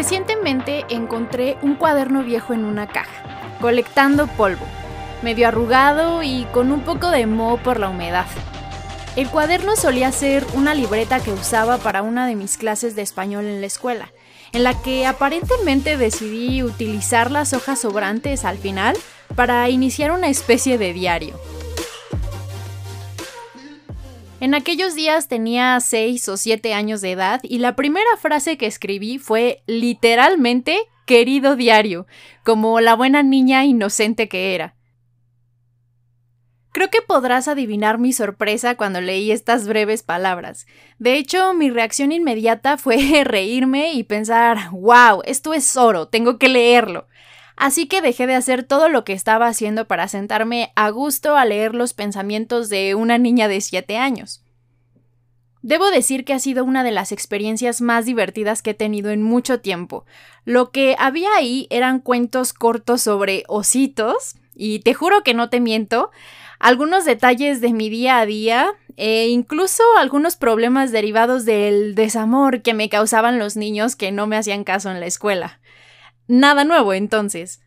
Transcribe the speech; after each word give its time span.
Recientemente 0.00 0.86
encontré 0.88 1.58
un 1.60 1.74
cuaderno 1.74 2.22
viejo 2.22 2.54
en 2.54 2.64
una 2.64 2.86
caja, 2.86 3.58
colectando 3.60 4.28
polvo, 4.28 4.64
medio 5.20 5.46
arrugado 5.46 6.22
y 6.22 6.46
con 6.54 6.72
un 6.72 6.80
poco 6.80 7.10
de 7.10 7.26
moho 7.26 7.58
por 7.58 7.78
la 7.78 7.90
humedad. 7.90 8.24
El 9.14 9.28
cuaderno 9.28 9.76
solía 9.76 10.10
ser 10.10 10.46
una 10.54 10.72
libreta 10.72 11.20
que 11.20 11.32
usaba 11.32 11.76
para 11.76 12.00
una 12.00 12.26
de 12.26 12.34
mis 12.34 12.56
clases 12.56 12.96
de 12.96 13.02
español 13.02 13.44
en 13.44 13.60
la 13.60 13.66
escuela, 13.66 14.10
en 14.52 14.64
la 14.64 14.72
que 14.80 15.04
aparentemente 15.04 15.98
decidí 15.98 16.62
utilizar 16.62 17.30
las 17.30 17.52
hojas 17.52 17.80
sobrantes 17.80 18.46
al 18.46 18.56
final 18.56 18.96
para 19.36 19.68
iniciar 19.68 20.12
una 20.12 20.28
especie 20.28 20.78
de 20.78 20.94
diario. 20.94 21.38
En 24.40 24.54
aquellos 24.54 24.94
días 24.94 25.28
tenía 25.28 25.78
6 25.78 26.30
o 26.30 26.36
7 26.38 26.72
años 26.72 27.02
de 27.02 27.12
edad 27.12 27.40
y 27.42 27.58
la 27.58 27.76
primera 27.76 28.16
frase 28.18 28.56
que 28.56 28.64
escribí 28.64 29.18
fue 29.18 29.62
literalmente 29.66 30.78
querido 31.04 31.56
diario, 31.56 32.06
como 32.42 32.80
la 32.80 32.94
buena 32.94 33.22
niña 33.22 33.66
inocente 33.66 34.30
que 34.30 34.54
era. 34.54 34.76
Creo 36.72 36.88
que 36.88 37.02
podrás 37.02 37.48
adivinar 37.48 37.98
mi 37.98 38.14
sorpresa 38.14 38.76
cuando 38.76 39.02
leí 39.02 39.30
estas 39.30 39.68
breves 39.68 40.02
palabras. 40.02 40.66
De 40.98 41.16
hecho, 41.16 41.52
mi 41.52 41.68
reacción 41.68 42.10
inmediata 42.10 42.78
fue 42.78 42.96
reírme 43.24 43.92
y 43.92 44.04
pensar, 44.04 44.70
wow, 44.70 45.20
esto 45.26 45.52
es 45.52 45.76
oro, 45.76 46.08
tengo 46.08 46.38
que 46.38 46.48
leerlo. 46.48 47.08
Así 47.60 47.88
que 47.88 48.00
dejé 48.00 48.26
de 48.26 48.34
hacer 48.34 48.64
todo 48.64 48.88
lo 48.88 49.04
que 49.04 49.12
estaba 49.12 49.46
haciendo 49.46 49.86
para 49.86 50.08
sentarme 50.08 50.72
a 50.76 50.88
gusto 50.88 51.36
a 51.36 51.44
leer 51.44 51.74
los 51.74 51.92
pensamientos 51.92 52.70
de 52.70 52.94
una 52.94 53.18
niña 53.18 53.48
de 53.48 53.60
7 53.60 53.98
años. 53.98 54.42
Debo 55.60 55.90
decir 55.90 56.24
que 56.24 56.32
ha 56.32 56.38
sido 56.38 56.64
una 56.64 56.82
de 56.84 56.90
las 56.90 57.12
experiencias 57.12 57.82
más 57.82 58.06
divertidas 58.06 58.62
que 58.62 58.70
he 58.70 58.74
tenido 58.74 59.10
en 59.10 59.22
mucho 59.22 59.60
tiempo. 59.60 60.06
Lo 60.46 60.70
que 60.70 60.96
había 60.98 61.28
ahí 61.36 61.66
eran 61.68 62.00
cuentos 62.00 62.54
cortos 62.54 63.02
sobre 63.02 63.44
ositos, 63.46 64.36
y 64.54 64.78
te 64.78 64.94
juro 64.94 65.22
que 65.22 65.34
no 65.34 65.50
te 65.50 65.60
miento, 65.60 66.10
algunos 66.60 67.04
detalles 67.04 67.60
de 67.60 67.74
mi 67.74 67.90
día 67.90 68.20
a 68.20 68.26
día 68.26 68.72
e 68.96 69.28
incluso 69.28 69.82
algunos 69.98 70.36
problemas 70.36 70.92
derivados 70.92 71.44
del 71.44 71.94
desamor 71.94 72.62
que 72.62 72.72
me 72.72 72.88
causaban 72.88 73.38
los 73.38 73.58
niños 73.58 73.96
que 73.96 74.12
no 74.12 74.26
me 74.26 74.38
hacían 74.38 74.64
caso 74.64 74.90
en 74.90 75.00
la 75.00 75.06
escuela. 75.06 75.59
Nada 76.30 76.62
nuevo, 76.62 76.92
entonces. 76.92 77.60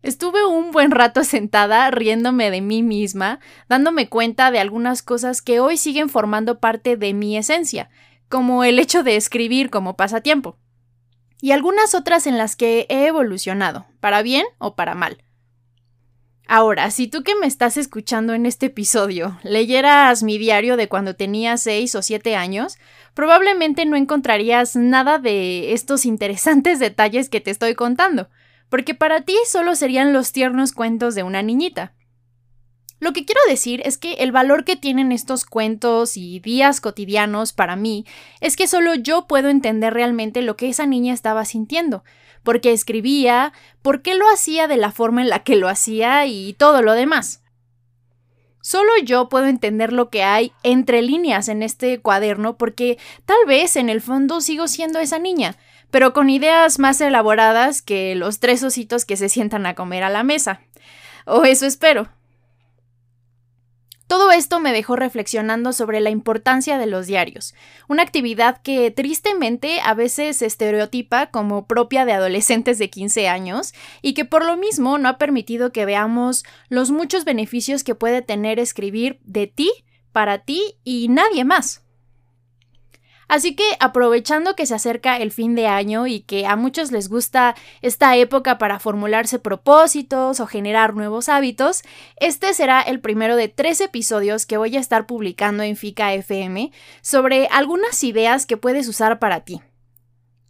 Estuve 0.00 0.46
un 0.46 0.70
buen 0.70 0.90
rato 0.90 1.24
sentada 1.24 1.90
riéndome 1.90 2.50
de 2.50 2.62
mí 2.62 2.82
misma, 2.82 3.38
dándome 3.68 4.08
cuenta 4.08 4.50
de 4.50 4.60
algunas 4.60 5.02
cosas 5.02 5.42
que 5.42 5.60
hoy 5.60 5.76
siguen 5.76 6.08
formando 6.08 6.58
parte 6.58 6.96
de 6.96 7.12
mi 7.12 7.36
esencia, 7.36 7.90
como 8.30 8.64
el 8.64 8.78
hecho 8.78 9.02
de 9.02 9.16
escribir 9.16 9.68
como 9.68 9.94
pasatiempo, 9.94 10.56
y 11.42 11.50
algunas 11.50 11.94
otras 11.94 12.26
en 12.26 12.38
las 12.38 12.56
que 12.56 12.86
he 12.88 13.08
evolucionado, 13.08 13.84
para 14.00 14.22
bien 14.22 14.46
o 14.56 14.74
para 14.74 14.94
mal. 14.94 15.22
Ahora, 16.52 16.90
si 16.90 17.06
tú 17.06 17.22
que 17.22 17.36
me 17.36 17.46
estás 17.46 17.76
escuchando 17.76 18.34
en 18.34 18.44
este 18.44 18.66
episodio 18.66 19.38
leyeras 19.44 20.24
mi 20.24 20.36
diario 20.36 20.76
de 20.76 20.88
cuando 20.88 21.14
tenía 21.14 21.56
6 21.56 21.94
o 21.94 22.02
7 22.02 22.34
años, 22.34 22.76
probablemente 23.14 23.86
no 23.86 23.94
encontrarías 23.94 24.74
nada 24.74 25.20
de 25.20 25.72
estos 25.74 26.04
interesantes 26.04 26.80
detalles 26.80 27.28
que 27.28 27.40
te 27.40 27.52
estoy 27.52 27.76
contando, 27.76 28.30
porque 28.68 28.96
para 28.96 29.20
ti 29.20 29.36
solo 29.46 29.76
serían 29.76 30.12
los 30.12 30.32
tiernos 30.32 30.72
cuentos 30.72 31.14
de 31.14 31.22
una 31.22 31.40
niñita. 31.40 31.92
Lo 33.00 33.14
que 33.14 33.24
quiero 33.24 33.40
decir 33.48 33.80
es 33.86 33.96
que 33.96 34.12
el 34.14 34.30
valor 34.30 34.64
que 34.64 34.76
tienen 34.76 35.10
estos 35.10 35.46
cuentos 35.46 36.18
y 36.18 36.38
días 36.38 36.82
cotidianos 36.82 37.54
para 37.54 37.74
mí 37.74 38.04
es 38.40 38.56
que 38.56 38.66
solo 38.66 38.94
yo 38.94 39.26
puedo 39.26 39.48
entender 39.48 39.94
realmente 39.94 40.42
lo 40.42 40.56
que 40.56 40.68
esa 40.68 40.84
niña 40.84 41.14
estaba 41.14 41.46
sintiendo, 41.46 42.04
por 42.42 42.60
qué 42.60 42.72
escribía, 42.72 43.54
por 43.80 44.02
qué 44.02 44.14
lo 44.14 44.28
hacía 44.30 44.68
de 44.68 44.76
la 44.76 44.92
forma 44.92 45.22
en 45.22 45.30
la 45.30 45.42
que 45.42 45.56
lo 45.56 45.68
hacía 45.68 46.26
y 46.26 46.52
todo 46.52 46.82
lo 46.82 46.92
demás. 46.92 47.42
Solo 48.60 48.92
yo 49.02 49.30
puedo 49.30 49.46
entender 49.46 49.94
lo 49.94 50.10
que 50.10 50.22
hay 50.22 50.52
entre 50.62 51.00
líneas 51.00 51.48
en 51.48 51.62
este 51.62 52.00
cuaderno 52.00 52.58
porque 52.58 52.98
tal 53.24 53.38
vez 53.46 53.76
en 53.76 53.88
el 53.88 54.02
fondo 54.02 54.42
sigo 54.42 54.68
siendo 54.68 54.98
esa 54.98 55.18
niña, 55.18 55.56
pero 55.90 56.12
con 56.12 56.28
ideas 56.28 56.78
más 56.78 57.00
elaboradas 57.00 57.80
que 57.80 58.14
los 58.14 58.40
tres 58.40 58.62
ositos 58.62 59.06
que 59.06 59.16
se 59.16 59.30
sientan 59.30 59.64
a 59.64 59.74
comer 59.74 60.02
a 60.02 60.10
la 60.10 60.22
mesa. 60.22 60.60
O 61.24 61.44
eso 61.44 61.64
espero. 61.64 62.10
Todo 64.10 64.32
esto 64.32 64.58
me 64.58 64.72
dejó 64.72 64.96
reflexionando 64.96 65.72
sobre 65.72 66.00
la 66.00 66.10
importancia 66.10 66.78
de 66.78 66.86
los 66.86 67.06
diarios, 67.06 67.54
una 67.86 68.02
actividad 68.02 68.60
que 68.60 68.90
tristemente 68.90 69.80
a 69.80 69.94
veces 69.94 70.38
se 70.38 70.46
estereotipa 70.46 71.30
como 71.30 71.68
propia 71.68 72.04
de 72.04 72.14
adolescentes 72.14 72.80
de 72.80 72.90
15 72.90 73.28
años 73.28 73.72
y 74.02 74.14
que 74.14 74.24
por 74.24 74.44
lo 74.44 74.56
mismo 74.56 74.98
no 74.98 75.08
ha 75.08 75.16
permitido 75.16 75.70
que 75.70 75.84
veamos 75.86 76.42
los 76.68 76.90
muchos 76.90 77.24
beneficios 77.24 77.84
que 77.84 77.94
puede 77.94 78.20
tener 78.20 78.58
escribir 78.58 79.20
de 79.22 79.46
ti, 79.46 79.70
para 80.10 80.38
ti 80.38 80.60
y 80.82 81.06
nadie 81.06 81.44
más. 81.44 81.84
Así 83.30 83.54
que 83.54 83.76
aprovechando 83.78 84.56
que 84.56 84.66
se 84.66 84.74
acerca 84.74 85.16
el 85.16 85.30
fin 85.30 85.54
de 85.54 85.68
año 85.68 86.08
y 86.08 86.18
que 86.18 86.46
a 86.46 86.56
muchos 86.56 86.90
les 86.90 87.08
gusta 87.08 87.54
esta 87.80 88.16
época 88.16 88.58
para 88.58 88.80
formularse 88.80 89.38
propósitos 89.38 90.40
o 90.40 90.48
generar 90.48 90.96
nuevos 90.96 91.28
hábitos, 91.28 91.82
este 92.16 92.52
será 92.54 92.80
el 92.80 92.98
primero 92.98 93.36
de 93.36 93.46
tres 93.46 93.80
episodios 93.80 94.46
que 94.46 94.56
voy 94.56 94.76
a 94.76 94.80
estar 94.80 95.06
publicando 95.06 95.62
en 95.62 95.76
FICA 95.76 96.12
FM 96.14 96.72
sobre 97.02 97.46
algunas 97.52 98.02
ideas 98.02 98.46
que 98.46 98.56
puedes 98.56 98.88
usar 98.88 99.20
para 99.20 99.44
ti. 99.44 99.60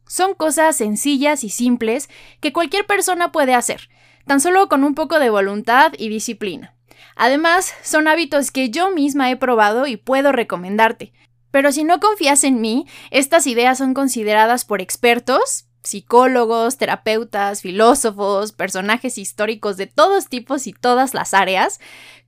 Son 0.06 0.32
cosas 0.32 0.74
sencillas 0.74 1.44
y 1.44 1.50
simples 1.50 2.08
que 2.40 2.54
cualquier 2.54 2.86
persona 2.86 3.30
puede 3.30 3.52
hacer, 3.52 3.90
tan 4.24 4.40
solo 4.40 4.70
con 4.70 4.84
un 4.84 4.94
poco 4.94 5.18
de 5.18 5.28
voluntad 5.28 5.92
y 5.98 6.08
disciplina. 6.08 6.74
Además, 7.14 7.74
son 7.82 8.08
hábitos 8.08 8.50
que 8.50 8.70
yo 8.70 8.90
misma 8.90 9.30
he 9.30 9.36
probado 9.36 9.86
y 9.86 9.98
puedo 9.98 10.32
recomendarte, 10.32 11.12
pero 11.50 11.72
si 11.72 11.84
no 11.84 12.00
confías 12.00 12.44
en 12.44 12.60
mí, 12.60 12.86
estas 13.10 13.46
ideas 13.46 13.78
son 13.78 13.94
consideradas 13.94 14.64
por 14.64 14.80
expertos, 14.80 15.66
psicólogos, 15.82 16.76
terapeutas, 16.76 17.62
filósofos, 17.62 18.52
personajes 18.52 19.18
históricos 19.18 19.76
de 19.76 19.86
todos 19.86 20.28
tipos 20.28 20.66
y 20.66 20.72
todas 20.72 21.14
las 21.14 21.34
áreas, 21.34 21.80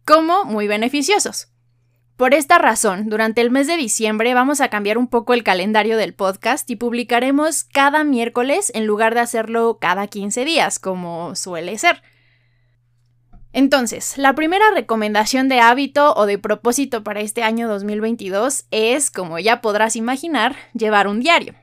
como 0.04 0.44
muy 0.44 0.66
beneficiosos. 0.66 1.48
Por 2.16 2.34
esta 2.34 2.58
razón, 2.58 3.08
durante 3.08 3.40
el 3.40 3.50
mes 3.50 3.66
de 3.66 3.76
diciembre 3.76 4.34
vamos 4.34 4.60
a 4.60 4.68
cambiar 4.68 4.98
un 4.98 5.08
poco 5.08 5.34
el 5.34 5.42
calendario 5.42 5.96
del 5.96 6.14
podcast 6.14 6.70
y 6.70 6.76
publicaremos 6.76 7.64
cada 7.64 8.04
miércoles 8.04 8.70
en 8.74 8.86
lugar 8.86 9.14
de 9.14 9.20
hacerlo 9.20 9.78
cada 9.80 10.06
15 10.06 10.44
días, 10.44 10.78
como 10.78 11.34
suele 11.34 11.76
ser. 11.78 12.02
Entonces, 13.52 14.16
la 14.16 14.34
primera 14.34 14.64
recomendación 14.74 15.48
de 15.48 15.60
hábito 15.60 16.14
o 16.14 16.24
de 16.24 16.38
propósito 16.38 17.04
para 17.04 17.20
este 17.20 17.42
año 17.42 17.68
2022 17.68 18.64
es, 18.70 19.10
como 19.10 19.38
ya 19.38 19.60
podrás 19.60 19.94
imaginar, 19.94 20.56
llevar 20.72 21.06
un 21.06 21.20
diario. 21.20 21.54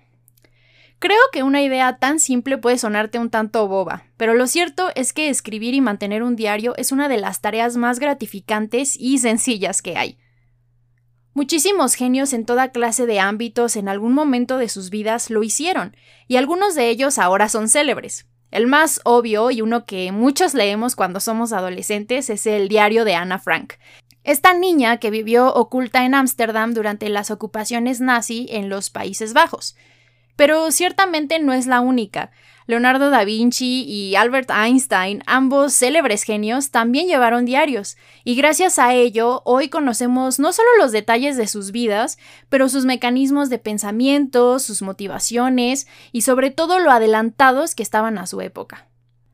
Creo 0.99 1.21
que 1.31 1.43
una 1.43 1.63
idea 1.63 1.97
tan 1.97 2.19
simple 2.19 2.57
puede 2.57 2.77
sonarte 2.77 3.17
un 3.17 3.29
tanto 3.29 3.67
boba, 3.67 4.03
pero 4.17 4.33
lo 4.33 4.47
cierto 4.47 4.89
es 4.95 5.13
que 5.13 5.29
escribir 5.29 5.73
y 5.73 5.81
mantener 5.81 6.23
un 6.23 6.35
diario 6.35 6.75
es 6.75 6.91
una 6.91 7.07
de 7.07 7.17
las 7.17 7.41
tareas 7.41 7.77
más 7.77 7.99
gratificantes 7.99 8.95
y 8.99 9.17
sencillas 9.17 9.81
que 9.81 9.97
hay. 9.97 10.19
Muchísimos 11.33 11.93
genios 11.93 12.33
en 12.33 12.45
toda 12.45 12.71
clase 12.73 13.05
de 13.05 13.21
ámbitos 13.21 13.77
en 13.77 13.87
algún 13.87 14.13
momento 14.13 14.57
de 14.57 14.67
sus 14.67 14.89
vidas 14.89 15.29
lo 15.29 15.41
hicieron, 15.41 15.95
y 16.27 16.35
algunos 16.35 16.75
de 16.75 16.89
ellos 16.89 17.17
ahora 17.17 17.47
son 17.47 17.69
célebres. 17.69 18.27
El 18.51 18.67
más 18.67 18.99
obvio 19.03 19.51
y 19.51 19.61
uno 19.61 19.85
que 19.85 20.11
muchos 20.11 20.53
leemos 20.53 20.95
cuando 20.95 21.19
somos 21.19 21.53
adolescentes 21.53 22.29
es 22.29 22.47
el 22.47 22.67
diario 22.67 23.05
de 23.05 23.15
Anna 23.15 23.39
Frank. 23.39 23.73
Esta 24.23 24.53
niña 24.53 24.97
que 24.97 25.11
vivió 25.11 25.53
oculta 25.53 26.05
en 26.05 26.15
Ámsterdam 26.15 26.73
durante 26.73 27.09
las 27.09 27.31
ocupaciones 27.31 28.01
nazi 28.01 28.47
en 28.49 28.69
los 28.69 28.89
Países 28.89 29.33
Bajos. 29.33 29.75
Pero 30.35 30.71
ciertamente 30.71 31.39
no 31.39 31.53
es 31.53 31.67
la 31.67 31.79
única. 31.79 32.31
Leonardo 32.69 33.09
da 33.09 33.23
Vinci 33.23 33.83
y 33.87 34.13
Albert 34.13 34.51
Einstein, 34.51 35.23
ambos 35.25 35.73
célebres 35.73 36.21
genios, 36.21 36.69
también 36.69 37.07
llevaron 37.07 37.43
diarios, 37.43 37.97
y 38.23 38.35
gracias 38.35 38.77
a 38.77 38.93
ello 38.93 39.41
hoy 39.43 39.69
conocemos 39.69 40.37
no 40.37 40.53
solo 40.53 40.69
los 40.77 40.91
detalles 40.91 41.35
de 41.35 41.47
sus 41.47 41.71
vidas, 41.71 42.19
pero 42.47 42.69
sus 42.69 42.85
mecanismos 42.85 43.49
de 43.49 43.57
pensamiento, 43.57 44.59
sus 44.59 44.83
motivaciones 44.83 45.87
y 46.11 46.21
sobre 46.21 46.51
todo 46.51 46.77
lo 46.77 46.91
adelantados 46.91 47.73
que 47.73 47.81
estaban 47.81 48.19
a 48.19 48.27
su 48.27 48.39
época. 48.39 48.85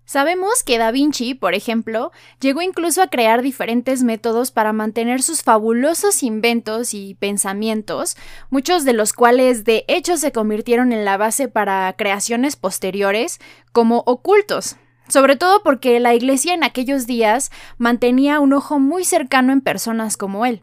Sabemos 0.06 0.62
que 0.63 0.78
Da 0.78 0.92
Vinci, 0.92 1.34
por 1.34 1.56
ejemplo, 1.56 2.12
llegó 2.40 2.62
incluso 2.62 3.02
a 3.02 3.07
crear 3.07 3.42
diferentes 3.42 4.04
métodos 4.04 4.52
para 4.52 4.72
mantener 4.72 5.24
sus 5.24 5.42
fabulosos 5.42 6.22
inventos 6.22 6.94
y 6.94 7.16
pensamientos, 7.16 8.16
muchos 8.52 8.86
de 8.86 8.94
los 8.94 9.13
cuales 9.13 9.63
de 9.63 9.84
hecho 9.88 10.18
se 10.18 10.31
convirtieron 10.31 10.94
en 10.94 11.06
la 11.06 11.18
base 11.18 11.48
para 11.48 11.92
creaciones 11.98 12.56
posteriores, 12.56 13.40
como 13.72 14.04
ocultos, 14.06 14.75
sobre 15.10 15.38
todo 15.38 15.63
porque 15.63 16.00
la 16.00 16.13
Iglesia 16.13 16.54
en 16.54 16.63
aquellos 16.63 17.08
días 17.08 17.51
mantenía 17.80 18.40
un 18.40 18.54
ojo 18.54 18.78
muy 18.78 19.06
cercano 19.06 19.54
en 19.54 19.62
personas 19.62 20.18
como 20.18 20.46
él. 20.46 20.62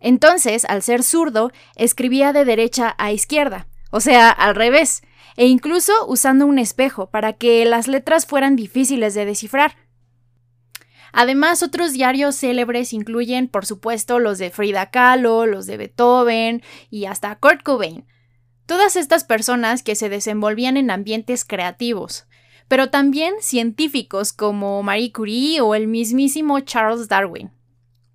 Entonces, 0.00 0.64
al 0.64 0.82
ser 0.82 1.02
zurdo, 1.02 1.52
escribía 1.76 2.32
de 2.32 2.46
derecha 2.46 2.94
a 2.96 3.12
izquierda, 3.12 3.66
o 3.90 4.00
sea, 4.00 4.30
al 4.30 4.54
revés, 4.54 5.02
e 5.36 5.46
incluso 5.46 5.92
usando 6.06 6.46
un 6.46 6.58
espejo 6.58 7.10
para 7.10 7.32
que 7.32 7.64
las 7.64 7.88
letras 7.88 8.26
fueran 8.26 8.56
difíciles 8.56 9.14
de 9.14 9.24
descifrar. 9.24 9.76
Además, 11.12 11.62
otros 11.62 11.92
diarios 11.92 12.34
célebres 12.34 12.92
incluyen, 12.92 13.46
por 13.46 13.66
supuesto, 13.66 14.18
los 14.18 14.38
de 14.38 14.50
Frida 14.50 14.90
Kahlo, 14.90 15.46
los 15.46 15.66
de 15.66 15.76
Beethoven 15.76 16.62
y 16.90 17.04
hasta 17.04 17.36
Kurt 17.36 17.62
Cobain. 17.62 18.04
Todas 18.66 18.96
estas 18.96 19.22
personas 19.22 19.82
que 19.82 19.94
se 19.94 20.08
desenvolvían 20.08 20.76
en 20.76 20.90
ambientes 20.90 21.44
creativos, 21.44 22.26
pero 22.66 22.90
también 22.90 23.34
científicos 23.40 24.32
como 24.32 24.82
Marie 24.82 25.12
Curie 25.12 25.60
o 25.60 25.74
el 25.74 25.86
mismísimo 25.86 26.58
Charles 26.60 27.08
Darwin. 27.08 27.52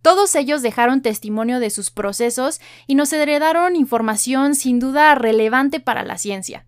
Todos 0.02 0.34
ellos 0.36 0.62
dejaron 0.62 1.02
testimonio 1.02 1.60
de 1.60 1.70
sus 1.70 1.92
procesos 1.92 2.60
y 2.88 2.96
nos 2.96 3.14
heredaron 3.14 3.76
información 3.76 4.56
sin 4.56 4.80
duda 4.80 5.14
relevante 5.16 5.80
para 5.80 6.04
la 6.04 6.18
ciencia. 6.18 6.66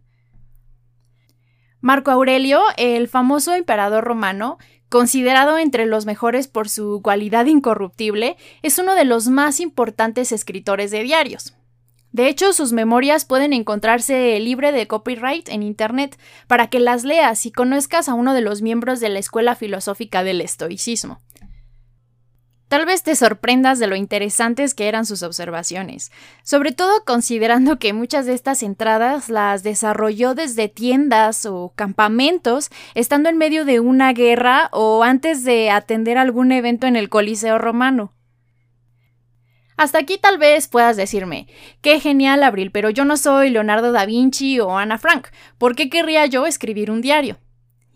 Marco 1.82 2.12
Aurelio, 2.12 2.62
el 2.78 3.08
famoso 3.08 3.56
emperador 3.56 4.04
romano, 4.04 4.60
considerado 4.88 5.58
entre 5.58 5.88
los 5.88 6.06
mejores 6.06 6.48
por 6.48 6.70
su 6.70 7.02
cualidad 7.02 7.48
incorruptible, 7.48 8.38
es 8.62 8.78
uno 8.78 8.94
de 8.94 9.04
los 9.04 9.30
más 9.30 9.60
importantes 9.60 10.32
escritores 10.32 10.92
de 10.92 11.02
diarios. 11.02 11.56
De 12.12 12.28
hecho, 12.28 12.54
sus 12.54 12.72
memorias 12.72 13.26
pueden 13.26 13.52
encontrarse 13.52 14.40
libre 14.40 14.72
de 14.72 14.86
copyright 14.86 15.50
en 15.50 15.64
Internet 15.64 16.20
para 16.46 16.68
que 16.68 16.80
las 16.80 17.04
leas 17.04 17.46
y 17.48 17.52
conozcas 17.52 18.10
a 18.10 18.14
uno 18.14 18.34
de 18.36 18.42
los 18.42 18.62
miembros 18.62 19.00
de 19.00 19.10
la 19.10 19.20
Escuela 19.20 19.56
Filosófica 19.56 20.24
del 20.24 20.42
Estoicismo. 20.42 21.22
Tal 22.72 22.86
vez 22.86 23.04
te 23.04 23.18
sorprendas 23.18 23.80
de 23.80 23.88
lo 23.88 23.98
interesantes 23.98 24.74
que 24.74 24.88
eran 24.88 25.06
sus 25.06 25.24
observaciones, 25.24 26.10
sobre 26.42 26.72
todo 26.72 27.04
considerando 27.04 27.80
que 27.80 27.92
muchas 27.92 28.26
de 28.26 28.34
estas 28.34 28.64
entradas 28.64 29.28
las 29.28 29.62
desarrolló 29.62 30.36
desde 30.36 30.70
tiendas 30.70 31.46
o 31.46 31.74
campamentos, 31.76 32.70
estando 32.96 33.28
en 33.28 33.38
medio 33.38 33.66
de 33.66 33.82
una 33.82 34.14
guerra 34.14 34.70
o 34.72 35.04
antes 35.04 35.44
de 35.44 35.70
atender 35.70 36.18
algún 36.18 36.54
evento 36.54 36.88
en 36.88 36.96
el 36.96 37.10
Coliseo 37.10 37.58
romano. 37.58 38.14
Hasta 39.76 39.98
aquí 39.98 40.18
tal 40.18 40.38
vez 40.38 40.70
puedas 40.70 40.96
decirme, 40.96 41.48
qué 41.82 42.00
genial 42.00 42.42
Abril, 42.42 42.72
pero 42.72 42.90
yo 42.90 43.04
no 43.04 43.18
soy 43.18 43.50
Leonardo 43.50 43.92
da 43.92 44.06
Vinci 44.06 44.62
o 44.62 44.78
Ana 44.78 44.98
Frank, 44.98 45.28
¿por 45.58 45.76
qué 45.76 45.90
querría 45.90 46.26
yo 46.26 46.46
escribir 46.46 46.90
un 46.90 47.02
diario? 47.02 47.38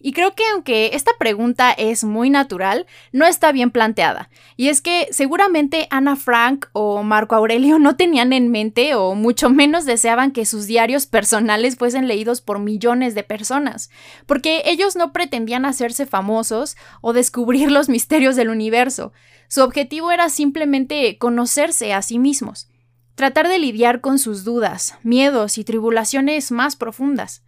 Y 0.06 0.12
creo 0.12 0.36
que 0.36 0.44
aunque 0.54 0.92
esta 0.94 1.14
pregunta 1.18 1.72
es 1.72 2.04
muy 2.04 2.30
natural, 2.30 2.86
no 3.12 3.26
está 3.26 3.52
bien 3.52 3.72
planteada. 3.72 4.30
Y 4.56 4.68
es 4.68 4.82
que 4.82 5.08
seguramente 5.10 5.88
Ana 5.90 6.16
Frank 6.16 6.68
o 6.74 7.02
Marco 7.02 7.34
Aurelio 7.34 7.80
no 7.80 7.96
tenían 7.96 8.32
en 8.32 8.52
mente 8.52 8.94
o 8.94 9.16
mucho 9.16 9.50
menos 9.50 9.86
deseaban 9.86 10.32
que 10.32 10.46
sus 10.46 10.68
diarios 10.68 11.08
personales 11.08 11.76
fuesen 11.76 12.08
leídos 12.08 12.42
por 12.42 12.60
millones 12.60 13.16
de 13.16 13.24
personas, 13.24 13.90
porque 14.28 14.62
ellos 14.66 14.96
no 14.96 15.12
pretendían 15.12 15.66
hacerse 15.66 16.06
famosos 16.06 16.78
o 17.02 17.12
descubrir 17.12 17.72
los 17.72 17.90
misterios 17.90 18.36
del 18.36 18.50
universo. 18.50 19.12
Su 19.48 19.64
objetivo 19.64 20.12
era 20.12 20.30
simplemente 20.30 21.18
conocerse 21.18 21.94
a 21.94 22.04
sí 22.04 22.20
mismos, 22.20 22.70
tratar 23.16 23.48
de 23.48 23.58
lidiar 23.58 24.02
con 24.02 24.20
sus 24.20 24.44
dudas, 24.44 25.00
miedos 25.02 25.58
y 25.58 25.64
tribulaciones 25.64 26.52
más 26.52 26.76
profundas. 26.76 27.42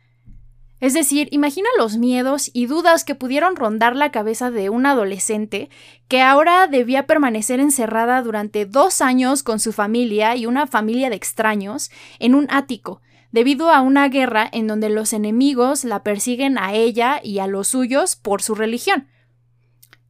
Es 0.80 0.94
decir, 0.94 1.28
imagina 1.32 1.68
los 1.78 1.98
miedos 1.98 2.52
y 2.54 2.68
dudas 2.68 3.04
que 3.04 3.16
pudieron 3.16 3.56
rondar 3.56 3.96
la 3.96 4.12
cabeza 4.12 4.52
de 4.52 4.70
un 4.70 4.86
adolescente 4.86 5.70
que 6.08 6.22
ahora 6.22 6.68
debía 6.68 7.08
permanecer 7.08 7.60
encerrada 7.60 8.22
durante 8.22 8.68
dos 8.68 9.02
años 9.02 9.42
con 9.42 9.60
su 9.60 9.74
familia 9.74 10.36
y 10.36 10.46
una 10.46 10.68
familia 10.68 11.10
de 11.10 11.16
extraños 11.16 11.90
en 12.20 12.36
un 12.36 12.46
ático, 12.52 13.02
debido 13.32 13.72
a 13.72 13.82
una 13.82 14.08
guerra 14.08 14.48
en 14.52 14.68
donde 14.68 14.90
los 14.90 15.14
enemigos 15.14 15.84
la 15.84 16.04
persiguen 16.04 16.60
a 16.60 16.74
ella 16.74 17.22
y 17.24 17.40
a 17.40 17.48
los 17.48 17.70
suyos 17.70 18.16
por 18.16 18.44
su 18.44 18.54
religión. 18.54 19.08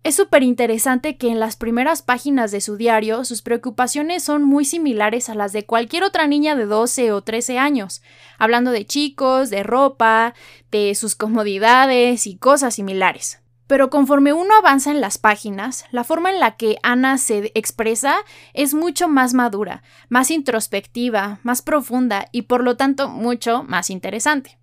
Es 0.07 0.15
súper 0.15 0.41
interesante 0.41 1.17
que 1.17 1.27
en 1.27 1.41
las 1.41 1.57
primeras 1.57 2.01
páginas 2.01 2.51
de 2.51 2.61
su 2.61 2.77
diario 2.77 3.25
sus 3.25 3.41
preocupaciones 3.41 4.23
son 4.23 4.45
muy 4.45 4.63
similares 4.63 5.27
a 5.27 5.35
las 5.35 5.51
de 5.51 5.65
cualquier 5.65 6.03
otra 6.03 6.27
niña 6.27 6.55
de 6.55 6.65
12 6.65 7.11
o 7.11 7.21
13 7.23 7.59
años, 7.59 8.01
hablando 8.37 8.71
de 8.71 8.85
chicos, 8.85 9.49
de 9.49 9.63
ropa, 9.63 10.33
de 10.71 10.95
sus 10.95 11.15
comodidades 11.15 12.25
y 12.25 12.37
cosas 12.37 12.75
similares. 12.75 13.41
Pero 13.67 13.89
conforme 13.89 14.31
uno 14.31 14.55
avanza 14.55 14.91
en 14.91 15.01
las 15.01 15.17
páginas, 15.17 15.83
la 15.91 16.05
forma 16.05 16.31
en 16.31 16.39
la 16.39 16.55
que 16.55 16.77
Ana 16.83 17.17
se 17.17 17.51
expresa 17.53 18.15
es 18.53 18.73
mucho 18.73 19.09
más 19.09 19.33
madura, 19.33 19.83
más 20.07 20.31
introspectiva, 20.31 21.41
más 21.43 21.61
profunda 21.61 22.29
y 22.31 22.43
por 22.43 22.63
lo 22.63 22.77
tanto 22.77 23.09
mucho 23.09 23.63
más 23.63 23.89
interesante. 23.89 24.57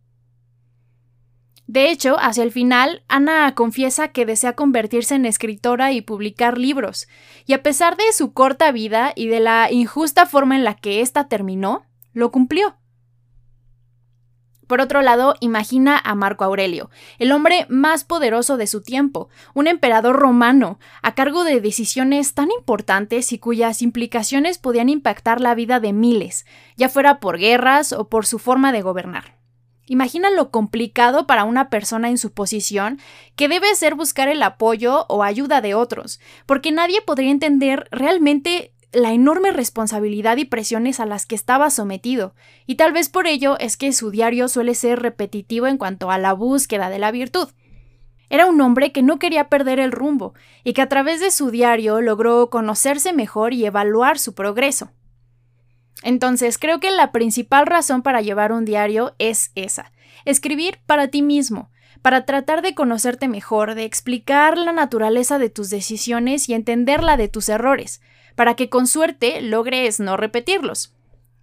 De 1.66 1.90
hecho, 1.90 2.16
hacia 2.20 2.44
el 2.44 2.52
final, 2.52 3.02
Ana 3.08 3.55
confiesa 3.55 4.08
que 4.08 4.26
desea 4.26 4.55
convertirse 4.55 5.14
en 5.14 5.25
escritora 5.25 5.93
y 5.93 6.02
publicar 6.02 6.58
libros, 6.58 7.08
y 7.46 7.55
a 7.55 7.62
pesar 7.62 7.96
de 7.96 8.12
su 8.12 8.34
corta 8.34 8.70
vida 8.70 9.12
y 9.16 9.28
de 9.28 9.40
la 9.40 9.72
injusta 9.72 10.26
forma 10.26 10.56
en 10.56 10.64
la 10.64 10.75
que 10.75 11.00
ésta 11.00 11.28
terminó, 11.28 11.87
lo 12.12 12.31
cumplió. 12.31 12.76
Por 14.66 14.81
otro 14.81 15.02
lado, 15.02 15.34
imagina 15.40 16.00
a 16.02 16.14
Marco 16.14 16.44
Aurelio, 16.44 16.90
el 17.19 17.32
hombre 17.32 17.67
más 17.69 18.05
poderoso 18.05 18.56
de 18.56 18.67
su 18.67 18.82
tiempo, 18.82 19.28
un 19.52 19.67
emperador 19.67 20.17
romano, 20.17 20.78
a 21.02 21.14
cargo 21.14 21.44
de 21.44 21.60
decisiones 21.60 22.34
tan 22.34 22.50
importantes 22.50 23.32
y 23.32 23.38
cuyas 23.38 23.82
implicaciones 23.82 24.58
podían 24.58 24.88
impactar 24.88 25.40
la 25.40 25.55
vida 25.55 25.81
de 25.81 25.93
miles, 25.93 26.46
ya 26.76 26.88
fuera 26.88 27.20
por 27.20 27.38
guerras 27.38 27.93
o 27.93 28.08
por 28.08 28.26
su 28.26 28.38
forma 28.38 28.72
de 28.72 28.82
gobernar. 28.82 29.44
Imagina 29.86 30.31
lo 30.31 30.50
complicado 30.50 31.26
para 31.26 31.44
una 31.44 31.69
persona 31.69 32.08
en 32.08 32.16
su 32.16 32.32
posición 32.32 32.98
que 33.36 33.48
debe 33.48 33.75
ser 33.75 33.94
buscar 33.94 34.28
el 34.28 34.42
apoyo 34.42 35.04
o 35.08 35.22
ayuda 35.22 35.60
de 35.60 35.75
otros, 35.75 36.20
porque 36.46 36.72
nadie 36.72 37.02
podría 37.02 37.31
entender 37.31 37.86
realmente 37.90 38.72
la 38.92 39.12
enorme 39.12 39.50
responsabilidad 39.50 40.36
y 40.36 40.44
presiones 40.44 41.00
a 41.00 41.06
las 41.06 41.26
que 41.26 41.34
estaba 41.34 41.69
sometido, 41.70 42.34
y 42.64 42.76
tal 42.76 42.92
vez 42.92 43.08
por 43.08 43.26
ello 43.26 43.58
es 43.58 43.76
que 43.76 43.93
su 43.93 44.10
diario 44.10 44.48
suele 44.48 44.74
ser 44.74 45.00
repetitivo 45.00 45.67
en 45.67 45.79
cuanto 45.79 46.10
a 46.10 46.19
la 46.19 46.32
búsqueda 46.32 46.88
de 46.88 47.00
la 47.00 47.10
virtud. 47.10 47.48
Era 48.31 48.46
un 48.46 48.60
hombre 48.60 48.93
que 48.93 49.03
no 49.03 49.19
quería 49.19 49.48
perder 49.48 49.81
el 49.81 49.93
rumbo, 49.93 50.34
y 50.62 50.72
que 50.72 50.82
a 50.82 50.88
través 50.88 51.20
de 51.20 51.31
su 51.31 51.50
diario 51.50 52.00
logró 52.00 52.48
conocerse 52.50 53.12
mejor 53.12 53.53
y 53.53 53.67
evaluar 53.67 54.19
su 54.19 54.34
progreso. 54.34 54.93
Entonces, 56.05 56.58
creo 56.58 56.81
que 56.81 56.91
la 56.91 57.13
principal 57.13 57.67
razón 57.67 58.03
para 58.03 58.20
llevar 58.20 58.53
un 58.53 58.67
diario 58.67 59.15
es 59.19 59.51
esa, 59.55 59.91
escribir 60.27 60.79
para 60.84 61.08
ti 61.08 61.23
mismo, 61.23 61.70
para 62.03 62.27
tratar 62.27 62.61
de 62.61 62.75
conocerte 62.75 63.27
mejor, 63.27 63.75
de 63.75 63.84
explicar 63.84 64.58
la 64.58 64.73
naturaleza 64.73 65.39
de 65.39 65.49
tus 65.49 65.70
decisiones 65.70 66.46
y 66.51 66.53
entender 66.53 67.03
la 67.03 67.17
de 67.17 67.29
tus 67.29 67.49
errores, 67.49 68.03
para 68.34 68.55
que 68.55 68.69
con 68.69 68.87
suerte 68.87 69.41
logres 69.41 69.99
no 69.99 70.19
repetirlos. 70.19 70.94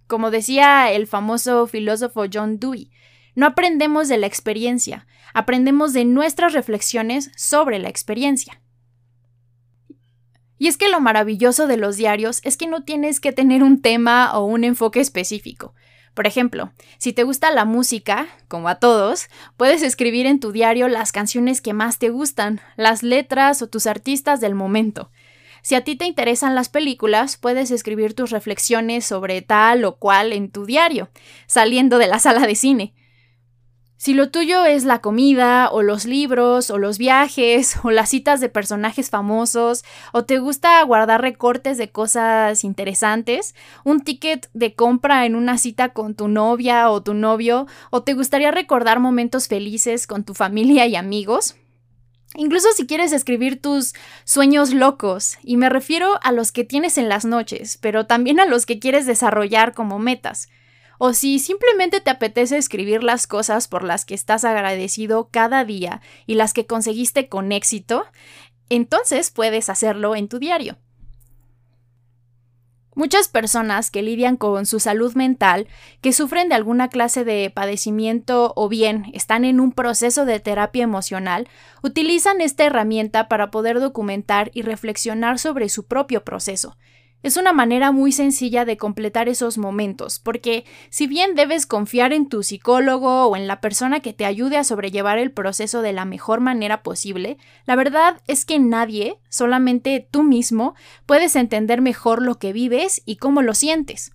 Como 0.06 0.30
decía 0.30 0.92
el 0.92 1.08
famoso 1.08 1.66
filósofo 1.66 2.26
John 2.32 2.60
Dewey, 2.60 2.92
no 3.34 3.46
aprendemos 3.46 4.06
de 4.06 4.18
la 4.18 4.28
experiencia, 4.28 5.08
aprendemos 5.34 5.92
de 5.92 6.04
nuestras 6.04 6.52
reflexiones 6.52 7.32
sobre 7.34 7.80
la 7.80 7.88
experiencia. 7.88 8.60
Y 10.62 10.68
es 10.68 10.76
que 10.76 10.88
lo 10.88 11.00
maravilloso 11.00 11.66
de 11.66 11.76
los 11.76 11.96
diarios 11.96 12.40
es 12.44 12.56
que 12.56 12.68
no 12.68 12.84
tienes 12.84 13.18
que 13.18 13.32
tener 13.32 13.64
un 13.64 13.82
tema 13.82 14.38
o 14.38 14.44
un 14.44 14.62
enfoque 14.62 15.00
específico. 15.00 15.74
Por 16.14 16.28
ejemplo, 16.28 16.70
si 16.98 17.12
te 17.12 17.24
gusta 17.24 17.50
la 17.50 17.64
música, 17.64 18.28
como 18.46 18.68
a 18.68 18.76
todos, 18.76 19.26
puedes 19.56 19.82
escribir 19.82 20.24
en 20.24 20.38
tu 20.38 20.52
diario 20.52 20.86
las 20.86 21.10
canciones 21.10 21.60
que 21.62 21.72
más 21.72 21.98
te 21.98 22.10
gustan, 22.10 22.60
las 22.76 23.02
letras 23.02 23.60
o 23.60 23.66
tus 23.66 23.88
artistas 23.88 24.40
del 24.40 24.54
momento. 24.54 25.10
Si 25.62 25.74
a 25.74 25.82
ti 25.82 25.96
te 25.96 26.04
interesan 26.04 26.54
las 26.54 26.68
películas, 26.68 27.36
puedes 27.36 27.72
escribir 27.72 28.14
tus 28.14 28.30
reflexiones 28.30 29.04
sobre 29.04 29.42
tal 29.42 29.84
o 29.84 29.96
cual 29.96 30.32
en 30.32 30.48
tu 30.48 30.64
diario, 30.64 31.10
saliendo 31.48 31.98
de 31.98 32.06
la 32.06 32.20
sala 32.20 32.46
de 32.46 32.54
cine. 32.54 32.94
Si 34.02 34.14
lo 34.14 34.30
tuyo 34.30 34.64
es 34.64 34.82
la 34.82 35.00
comida, 35.00 35.70
o 35.70 35.80
los 35.80 36.06
libros, 36.06 36.70
o 36.70 36.78
los 36.78 36.98
viajes, 36.98 37.76
o 37.84 37.92
las 37.92 38.08
citas 38.08 38.40
de 38.40 38.48
personajes 38.48 39.10
famosos, 39.10 39.84
o 40.12 40.24
te 40.24 40.40
gusta 40.40 40.82
guardar 40.82 41.20
recortes 41.20 41.78
de 41.78 41.92
cosas 41.92 42.64
interesantes, 42.64 43.54
un 43.84 44.00
ticket 44.00 44.50
de 44.54 44.74
compra 44.74 45.24
en 45.24 45.36
una 45.36 45.56
cita 45.56 45.90
con 45.90 46.16
tu 46.16 46.26
novia 46.26 46.90
o 46.90 47.00
tu 47.04 47.14
novio, 47.14 47.68
o 47.90 48.02
te 48.02 48.14
gustaría 48.14 48.50
recordar 48.50 48.98
momentos 48.98 49.46
felices 49.46 50.08
con 50.08 50.24
tu 50.24 50.34
familia 50.34 50.84
y 50.88 50.96
amigos, 50.96 51.54
Incluso 52.34 52.66
si 52.74 52.86
quieres 52.86 53.12
escribir 53.12 53.60
tus 53.60 53.92
sueños 54.24 54.72
locos, 54.72 55.36
y 55.44 55.58
me 55.58 55.68
refiero 55.68 56.18
a 56.22 56.32
los 56.32 56.50
que 56.50 56.64
tienes 56.64 56.98
en 56.98 57.08
las 57.10 57.24
noches, 57.26 57.76
pero 57.76 58.06
también 58.06 58.40
a 58.40 58.46
los 58.46 58.64
que 58.64 58.78
quieres 58.80 59.06
desarrollar 59.06 59.74
como 59.74 59.98
metas 60.00 60.48
o 61.04 61.14
si 61.14 61.40
simplemente 61.40 62.00
te 62.00 62.10
apetece 62.10 62.56
escribir 62.56 63.02
las 63.02 63.26
cosas 63.26 63.66
por 63.66 63.82
las 63.82 64.04
que 64.04 64.14
estás 64.14 64.44
agradecido 64.44 65.30
cada 65.32 65.64
día 65.64 66.00
y 66.26 66.36
las 66.36 66.52
que 66.54 66.64
conseguiste 66.64 67.28
con 67.28 67.50
éxito, 67.50 68.04
entonces 68.68 69.32
puedes 69.32 69.68
hacerlo 69.68 70.14
en 70.14 70.28
tu 70.28 70.38
diario. 70.38 70.78
Muchas 72.94 73.26
personas 73.26 73.90
que 73.90 74.02
lidian 74.02 74.36
con 74.36 74.64
su 74.64 74.78
salud 74.78 75.12
mental, 75.14 75.66
que 76.02 76.12
sufren 76.12 76.48
de 76.48 76.54
alguna 76.54 76.86
clase 76.86 77.24
de 77.24 77.50
padecimiento 77.50 78.52
o 78.54 78.68
bien 78.68 79.06
están 79.12 79.44
en 79.44 79.58
un 79.58 79.72
proceso 79.72 80.24
de 80.24 80.38
terapia 80.38 80.84
emocional, 80.84 81.48
utilizan 81.82 82.40
esta 82.40 82.64
herramienta 82.64 83.26
para 83.26 83.50
poder 83.50 83.80
documentar 83.80 84.52
y 84.54 84.62
reflexionar 84.62 85.40
sobre 85.40 85.68
su 85.68 85.84
propio 85.84 86.22
proceso, 86.22 86.76
es 87.22 87.36
una 87.36 87.52
manera 87.52 87.92
muy 87.92 88.12
sencilla 88.12 88.64
de 88.64 88.76
completar 88.76 89.28
esos 89.28 89.58
momentos, 89.58 90.18
porque 90.18 90.64
si 90.90 91.06
bien 91.06 91.34
debes 91.34 91.66
confiar 91.66 92.12
en 92.12 92.28
tu 92.28 92.42
psicólogo 92.42 93.26
o 93.26 93.36
en 93.36 93.46
la 93.46 93.60
persona 93.60 94.00
que 94.00 94.12
te 94.12 94.24
ayude 94.24 94.56
a 94.56 94.64
sobrellevar 94.64 95.18
el 95.18 95.32
proceso 95.32 95.82
de 95.82 95.92
la 95.92 96.04
mejor 96.04 96.40
manera 96.40 96.82
posible, 96.82 97.38
la 97.66 97.76
verdad 97.76 98.20
es 98.26 98.44
que 98.44 98.58
nadie, 98.58 99.18
solamente 99.28 100.06
tú 100.10 100.22
mismo, 100.22 100.74
puedes 101.06 101.36
entender 101.36 101.80
mejor 101.80 102.22
lo 102.22 102.38
que 102.38 102.52
vives 102.52 103.02
y 103.04 103.16
cómo 103.16 103.42
lo 103.42 103.54
sientes. 103.54 104.12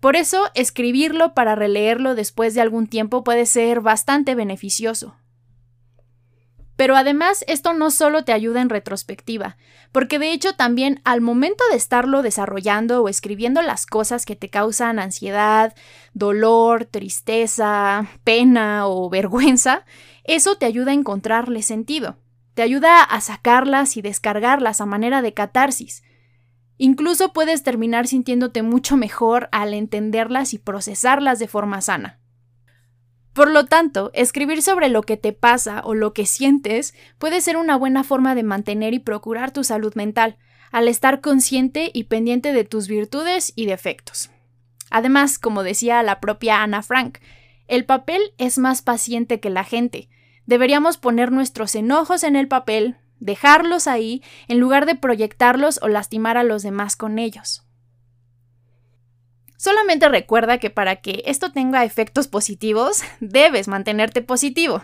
Por 0.00 0.16
eso, 0.16 0.50
escribirlo 0.54 1.34
para 1.34 1.54
releerlo 1.54 2.14
después 2.14 2.54
de 2.54 2.60
algún 2.60 2.86
tiempo 2.86 3.24
puede 3.24 3.46
ser 3.46 3.80
bastante 3.80 4.34
beneficioso. 4.34 5.16
Pero 6.76 6.94
además 6.94 7.44
esto 7.48 7.72
no 7.72 7.90
solo 7.90 8.24
te 8.24 8.32
ayuda 8.32 8.60
en 8.60 8.68
retrospectiva, 8.68 9.56
porque 9.92 10.18
de 10.18 10.32
hecho 10.32 10.52
también 10.52 11.00
al 11.04 11.22
momento 11.22 11.64
de 11.70 11.76
estarlo 11.76 12.22
desarrollando 12.22 13.02
o 13.02 13.08
escribiendo 13.08 13.62
las 13.62 13.86
cosas 13.86 14.26
que 14.26 14.36
te 14.36 14.50
causan 14.50 14.98
ansiedad, 14.98 15.74
dolor, 16.12 16.84
tristeza, 16.84 18.06
pena 18.24 18.86
o 18.86 19.08
vergüenza, 19.10 19.84
eso 20.24 20.56
te 20.56 20.66
ayuda 20.66 20.90
a 20.90 20.94
encontrarle 20.94 21.62
sentido. 21.62 22.18
Te 22.54 22.62
ayuda 22.62 23.02
a 23.02 23.20
sacarlas 23.20 23.96
y 23.96 24.02
descargarlas 24.02 24.80
a 24.80 24.86
manera 24.86 25.22
de 25.22 25.34
catarsis. 25.34 26.02
Incluso 26.78 27.32
puedes 27.32 27.62
terminar 27.62 28.06
sintiéndote 28.06 28.62
mucho 28.62 28.96
mejor 28.96 29.48
al 29.52 29.72
entenderlas 29.72 30.52
y 30.52 30.58
procesarlas 30.58 31.38
de 31.38 31.48
forma 31.48 31.80
sana. 31.80 32.18
Por 33.36 33.50
lo 33.50 33.66
tanto, 33.66 34.10
escribir 34.14 34.62
sobre 34.62 34.88
lo 34.88 35.02
que 35.02 35.18
te 35.18 35.34
pasa 35.34 35.82
o 35.84 35.92
lo 35.92 36.14
que 36.14 36.24
sientes 36.24 36.94
puede 37.18 37.42
ser 37.42 37.58
una 37.58 37.76
buena 37.76 38.02
forma 38.02 38.34
de 38.34 38.42
mantener 38.42 38.94
y 38.94 38.98
procurar 38.98 39.50
tu 39.50 39.62
salud 39.62 39.94
mental, 39.94 40.38
al 40.72 40.88
estar 40.88 41.20
consciente 41.20 41.90
y 41.92 42.04
pendiente 42.04 42.54
de 42.54 42.64
tus 42.64 42.88
virtudes 42.88 43.52
y 43.54 43.66
defectos. 43.66 44.30
Además, 44.90 45.38
como 45.38 45.62
decía 45.64 46.02
la 46.02 46.18
propia 46.18 46.62
Ana 46.62 46.80
Frank, 46.82 47.18
el 47.68 47.84
papel 47.84 48.22
es 48.38 48.56
más 48.56 48.80
paciente 48.80 49.38
que 49.38 49.50
la 49.50 49.64
gente. 49.64 50.08
Deberíamos 50.46 50.96
poner 50.96 51.30
nuestros 51.30 51.74
enojos 51.74 52.24
en 52.24 52.36
el 52.36 52.48
papel, 52.48 52.96
dejarlos 53.20 53.86
ahí, 53.86 54.22
en 54.48 54.60
lugar 54.60 54.86
de 54.86 54.94
proyectarlos 54.94 55.78
o 55.82 55.88
lastimar 55.88 56.38
a 56.38 56.42
los 56.42 56.62
demás 56.62 56.96
con 56.96 57.18
ellos. 57.18 57.65
Solamente 59.56 60.08
recuerda 60.08 60.58
que 60.58 60.70
para 60.70 60.96
que 60.96 61.22
esto 61.26 61.52
tenga 61.52 61.84
efectos 61.84 62.28
positivos, 62.28 63.02
debes 63.20 63.68
mantenerte 63.68 64.22
positivo. 64.22 64.82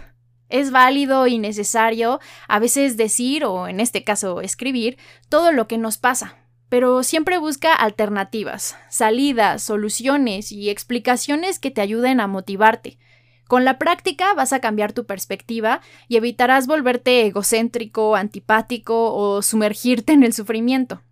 Es 0.48 0.70
válido 0.70 1.26
y 1.26 1.38
necesario 1.38 2.20
a 2.46 2.58
veces 2.58 2.96
decir, 2.96 3.44
o 3.44 3.68
en 3.68 3.80
este 3.80 4.04
caso 4.04 4.40
escribir, 4.40 4.98
todo 5.28 5.50
lo 5.52 5.66
que 5.66 5.78
nos 5.78 5.96
pasa, 5.96 6.36
pero 6.68 7.02
siempre 7.02 7.38
busca 7.38 7.74
alternativas, 7.74 8.76
salidas, 8.90 9.62
soluciones 9.62 10.52
y 10.52 10.70
explicaciones 10.70 11.58
que 11.58 11.70
te 11.70 11.80
ayuden 11.80 12.20
a 12.20 12.26
motivarte. 12.26 12.98
Con 13.48 13.66
la 13.66 13.78
práctica 13.78 14.32
vas 14.32 14.54
a 14.54 14.60
cambiar 14.60 14.94
tu 14.94 15.04
perspectiva 15.04 15.82
y 16.08 16.16
evitarás 16.16 16.66
volverte 16.66 17.26
egocéntrico, 17.26 18.16
antipático 18.16 19.14
o 19.14 19.42
sumergirte 19.42 20.14
en 20.14 20.22
el 20.22 20.32
sufrimiento. 20.32 21.02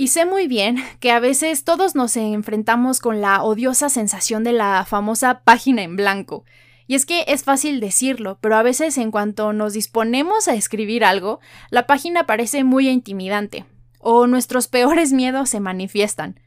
Y 0.00 0.08
sé 0.08 0.26
muy 0.26 0.46
bien 0.46 0.76
que 1.00 1.10
a 1.10 1.18
veces 1.18 1.64
todos 1.64 1.96
nos 1.96 2.16
enfrentamos 2.16 3.00
con 3.00 3.20
la 3.20 3.42
odiosa 3.42 3.88
sensación 3.90 4.44
de 4.44 4.52
la 4.52 4.86
famosa 4.88 5.40
página 5.40 5.82
en 5.82 5.96
blanco. 5.96 6.44
Y 6.86 6.94
es 6.94 7.04
que 7.04 7.24
es 7.26 7.42
fácil 7.42 7.80
decirlo, 7.80 8.38
pero 8.40 8.54
a 8.54 8.62
veces 8.62 8.96
en 8.96 9.10
cuanto 9.10 9.52
nos 9.52 9.72
disponemos 9.72 10.46
a 10.46 10.54
escribir 10.54 11.04
algo, 11.04 11.40
la 11.70 11.88
página 11.88 12.26
parece 12.26 12.62
muy 12.62 12.88
intimidante, 12.88 13.66
o 13.98 14.28
nuestros 14.28 14.68
peores 14.68 15.12
miedos 15.12 15.50
se 15.50 15.58
manifiestan. 15.58 16.38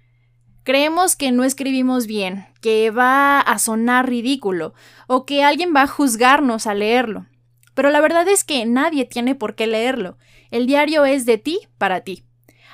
Creemos 0.63 1.17
que 1.17 1.33
no 1.33 1.43
escribimos 1.43 2.07
bien, 2.07 2.45
que 2.61 2.89
va 2.89 3.41
a 3.41 3.59
sonar 3.59 4.07
ridículo, 4.07 4.73
o 5.07 5.25
que 5.25 5.43
alguien 5.43 5.73
va 5.75 5.81
a 5.81 5.87
juzgarnos 5.87 6.67
a 6.67 6.73
leerlo. 6.73 7.25
Pero 7.73 7.89
la 7.89 7.99
verdad 7.99 8.27
es 8.29 8.45
que 8.45 8.65
nadie 8.65 9.03
tiene 9.03 9.35
por 9.35 9.55
qué 9.55 9.67
leerlo. 9.67 10.17
El 10.51 10.67
diario 10.67 11.03
es 11.03 11.25
de 11.25 11.37
ti 11.37 11.59
para 11.77 12.01
ti. 12.01 12.23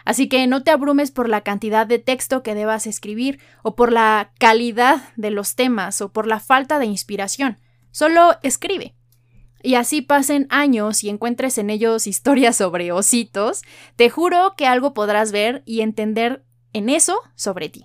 Así 0.07 0.29
que 0.29 0.47
no 0.47 0.63
te 0.63 0.71
abrumes 0.71 1.11
por 1.11 1.27
la 1.27 1.41
cantidad 1.41 1.85
de 1.85 1.99
texto 1.99 2.41
que 2.41 2.55
debas 2.55 2.87
escribir, 2.87 3.41
o 3.61 3.75
por 3.75 3.91
la 3.91 4.31
calidad 4.39 5.01
de 5.17 5.31
los 5.31 5.55
temas, 5.55 5.99
o 5.99 6.13
por 6.13 6.27
la 6.27 6.39
falta 6.39 6.79
de 6.79 6.85
inspiración. 6.85 7.59
Solo 7.91 8.37
escribe. 8.41 8.95
Y 9.61 9.75
así 9.75 10.01
pasen 10.01 10.47
años 10.49 11.03
y 11.03 11.09
encuentres 11.09 11.57
en 11.57 11.69
ellos 11.69 12.07
historias 12.07 12.55
sobre 12.55 12.93
ositos, 12.93 13.63
te 13.97 14.09
juro 14.09 14.53
que 14.55 14.65
algo 14.65 14.93
podrás 14.93 15.33
ver 15.33 15.61
y 15.65 15.81
entender 15.81 16.45
en 16.71 16.87
eso 16.87 17.19
sobre 17.35 17.67
ti. 17.67 17.83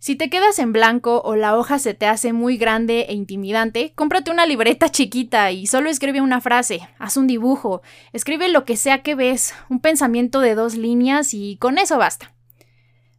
Si 0.00 0.14
te 0.14 0.30
quedas 0.30 0.60
en 0.60 0.72
blanco 0.72 1.22
o 1.24 1.34
la 1.34 1.58
hoja 1.58 1.80
se 1.80 1.92
te 1.92 2.06
hace 2.06 2.32
muy 2.32 2.56
grande 2.56 3.06
e 3.08 3.14
intimidante, 3.14 3.92
cómprate 3.96 4.30
una 4.30 4.46
libreta 4.46 4.88
chiquita 4.90 5.50
y 5.50 5.66
solo 5.66 5.90
escribe 5.90 6.20
una 6.20 6.40
frase, 6.40 6.88
haz 7.00 7.16
un 7.16 7.26
dibujo, 7.26 7.82
escribe 8.12 8.48
lo 8.48 8.64
que 8.64 8.76
sea 8.76 9.02
que 9.02 9.16
ves, 9.16 9.54
un 9.68 9.80
pensamiento 9.80 10.38
de 10.38 10.54
dos 10.54 10.76
líneas 10.76 11.34
y 11.34 11.56
con 11.56 11.78
eso 11.78 11.98
basta. 11.98 12.32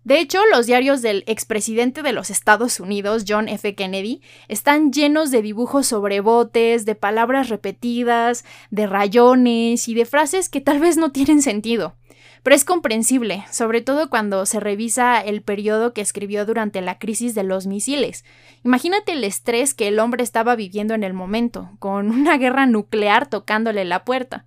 De 0.05 0.19
hecho, 0.19 0.39
los 0.53 0.67
diarios 0.67 1.01
del 1.01 1.25
expresidente 1.27 2.01
de 2.01 2.13
los 2.13 2.29
Estados 2.29 2.79
Unidos, 2.79 3.25
John 3.27 3.49
F. 3.49 3.75
Kennedy, 3.75 4.21
están 4.47 4.93
llenos 4.93 5.31
de 5.31 5.41
dibujos 5.41 5.85
sobre 5.85 6.21
botes, 6.21 6.85
de 6.85 6.95
palabras 6.95 7.49
repetidas, 7.49 8.45
de 8.71 8.87
rayones 8.87 9.89
y 9.89 9.93
de 9.95 10.05
frases 10.05 10.47
que 10.47 10.61
tal 10.61 10.79
vez 10.79 10.95
no 10.95 11.11
tienen 11.11 11.41
sentido. 11.41 11.98
Pero 12.43 12.55
es 12.55 12.65
comprensible, 12.65 13.45
sobre 13.51 13.81
todo 13.81 14.09
cuando 14.09 14.45
se 14.45 14.59
revisa 14.59 15.19
el 15.19 15.41
periodo 15.41 15.93
que 15.93 16.01
escribió 16.01 16.45
durante 16.45 16.81
la 16.81 16.97
crisis 16.97 17.35
de 17.35 17.43
los 17.43 17.67
misiles. 17.67 18.25
Imagínate 18.63 19.13
el 19.13 19.23
estrés 19.23 19.73
que 19.73 19.87
el 19.87 19.99
hombre 19.99 20.23
estaba 20.23 20.55
viviendo 20.55 20.93
en 20.93 21.03
el 21.03 21.13
momento, 21.13 21.71
con 21.79 22.11
una 22.11 22.37
guerra 22.37 22.65
nuclear 22.65 23.27
tocándole 23.27 23.85
la 23.85 24.03
puerta. 24.05 24.45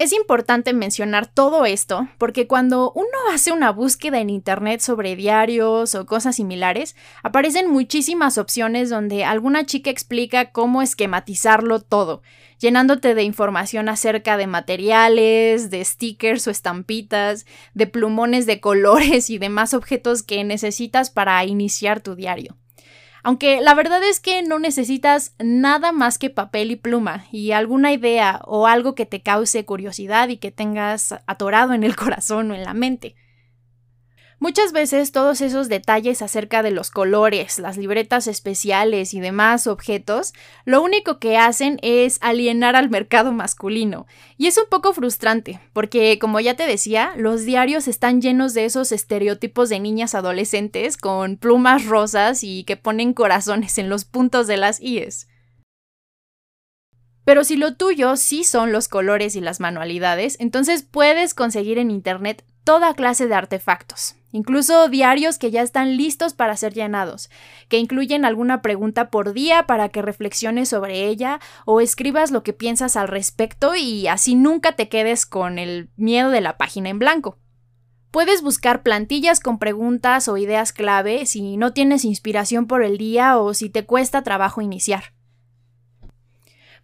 Es 0.00 0.14
importante 0.14 0.72
mencionar 0.72 1.26
todo 1.26 1.66
esto 1.66 2.08
porque 2.16 2.46
cuando 2.46 2.90
uno 2.92 3.06
hace 3.34 3.52
una 3.52 3.70
búsqueda 3.70 4.18
en 4.18 4.30
Internet 4.30 4.80
sobre 4.80 5.14
diarios 5.14 5.94
o 5.94 6.06
cosas 6.06 6.36
similares, 6.36 6.96
aparecen 7.22 7.70
muchísimas 7.70 8.38
opciones 8.38 8.88
donde 8.88 9.24
alguna 9.24 9.66
chica 9.66 9.90
explica 9.90 10.52
cómo 10.52 10.80
esquematizarlo 10.80 11.80
todo, 11.80 12.22
llenándote 12.58 13.14
de 13.14 13.24
información 13.24 13.90
acerca 13.90 14.38
de 14.38 14.46
materiales, 14.46 15.68
de 15.68 15.84
stickers 15.84 16.46
o 16.46 16.50
estampitas, 16.50 17.44
de 17.74 17.86
plumones 17.86 18.46
de 18.46 18.58
colores 18.58 19.28
y 19.28 19.36
demás 19.36 19.74
objetos 19.74 20.22
que 20.22 20.42
necesitas 20.44 21.10
para 21.10 21.44
iniciar 21.44 22.00
tu 22.00 22.14
diario. 22.14 22.56
Aunque 23.22 23.60
la 23.60 23.74
verdad 23.74 24.02
es 24.02 24.20
que 24.20 24.42
no 24.42 24.58
necesitas 24.58 25.34
nada 25.38 25.92
más 25.92 26.18
que 26.18 26.30
papel 26.30 26.70
y 26.70 26.76
pluma 26.76 27.26
y 27.30 27.52
alguna 27.52 27.92
idea 27.92 28.40
o 28.44 28.66
algo 28.66 28.94
que 28.94 29.06
te 29.06 29.22
cause 29.22 29.64
curiosidad 29.64 30.28
y 30.28 30.38
que 30.38 30.50
tengas 30.50 31.14
atorado 31.26 31.74
en 31.74 31.84
el 31.84 31.96
corazón 31.96 32.50
o 32.50 32.54
en 32.54 32.64
la 32.64 32.74
mente. 32.74 33.14
Muchas 34.42 34.72
veces 34.72 35.12
todos 35.12 35.42
esos 35.42 35.68
detalles 35.68 36.22
acerca 36.22 36.62
de 36.62 36.70
los 36.70 36.90
colores, 36.90 37.58
las 37.58 37.76
libretas 37.76 38.26
especiales 38.26 39.12
y 39.12 39.20
demás 39.20 39.66
objetos, 39.66 40.32
lo 40.64 40.80
único 40.80 41.18
que 41.18 41.36
hacen 41.36 41.78
es 41.82 42.16
alienar 42.22 42.74
al 42.74 42.88
mercado 42.88 43.32
masculino. 43.32 44.06
Y 44.38 44.46
es 44.46 44.56
un 44.56 44.64
poco 44.70 44.94
frustrante, 44.94 45.60
porque 45.74 46.18
como 46.18 46.40
ya 46.40 46.54
te 46.54 46.66
decía, 46.66 47.12
los 47.18 47.44
diarios 47.44 47.86
están 47.86 48.22
llenos 48.22 48.54
de 48.54 48.64
esos 48.64 48.92
estereotipos 48.92 49.68
de 49.68 49.78
niñas 49.78 50.14
adolescentes 50.14 50.96
con 50.96 51.36
plumas 51.36 51.84
rosas 51.84 52.42
y 52.42 52.64
que 52.64 52.78
ponen 52.78 53.12
corazones 53.12 53.76
en 53.76 53.90
los 53.90 54.06
puntos 54.06 54.46
de 54.46 54.56
las 54.56 54.80
IES. 54.80 55.28
Pero 57.26 57.44
si 57.44 57.56
lo 57.56 57.74
tuyo 57.76 58.16
sí 58.16 58.42
son 58.44 58.72
los 58.72 58.88
colores 58.88 59.36
y 59.36 59.42
las 59.42 59.60
manualidades, 59.60 60.38
entonces 60.40 60.82
puedes 60.82 61.34
conseguir 61.34 61.76
en 61.76 61.90
Internet 61.90 62.42
toda 62.64 62.94
clase 62.94 63.28
de 63.28 63.34
artefactos, 63.34 64.14
incluso 64.32 64.88
diarios 64.88 65.38
que 65.38 65.50
ya 65.50 65.62
están 65.62 65.96
listos 65.96 66.34
para 66.34 66.56
ser 66.56 66.74
llenados, 66.74 67.30
que 67.68 67.78
incluyen 67.78 68.24
alguna 68.24 68.62
pregunta 68.62 69.10
por 69.10 69.32
día 69.32 69.66
para 69.66 69.88
que 69.88 70.02
reflexiones 70.02 70.68
sobre 70.68 71.06
ella 71.06 71.40
o 71.66 71.80
escribas 71.80 72.30
lo 72.30 72.42
que 72.42 72.52
piensas 72.52 72.96
al 72.96 73.08
respecto 73.08 73.74
y 73.74 74.06
así 74.06 74.34
nunca 74.34 74.72
te 74.72 74.88
quedes 74.88 75.26
con 75.26 75.58
el 75.58 75.90
miedo 75.96 76.30
de 76.30 76.40
la 76.40 76.56
página 76.56 76.88
en 76.88 76.98
blanco. 76.98 77.38
Puedes 78.10 78.42
buscar 78.42 78.82
plantillas 78.82 79.38
con 79.38 79.58
preguntas 79.58 80.26
o 80.26 80.36
ideas 80.36 80.72
clave 80.72 81.26
si 81.26 81.56
no 81.56 81.72
tienes 81.72 82.04
inspiración 82.04 82.66
por 82.66 82.82
el 82.82 82.98
día 82.98 83.38
o 83.38 83.54
si 83.54 83.70
te 83.70 83.86
cuesta 83.86 84.22
trabajo 84.22 84.60
iniciar. 84.60 85.19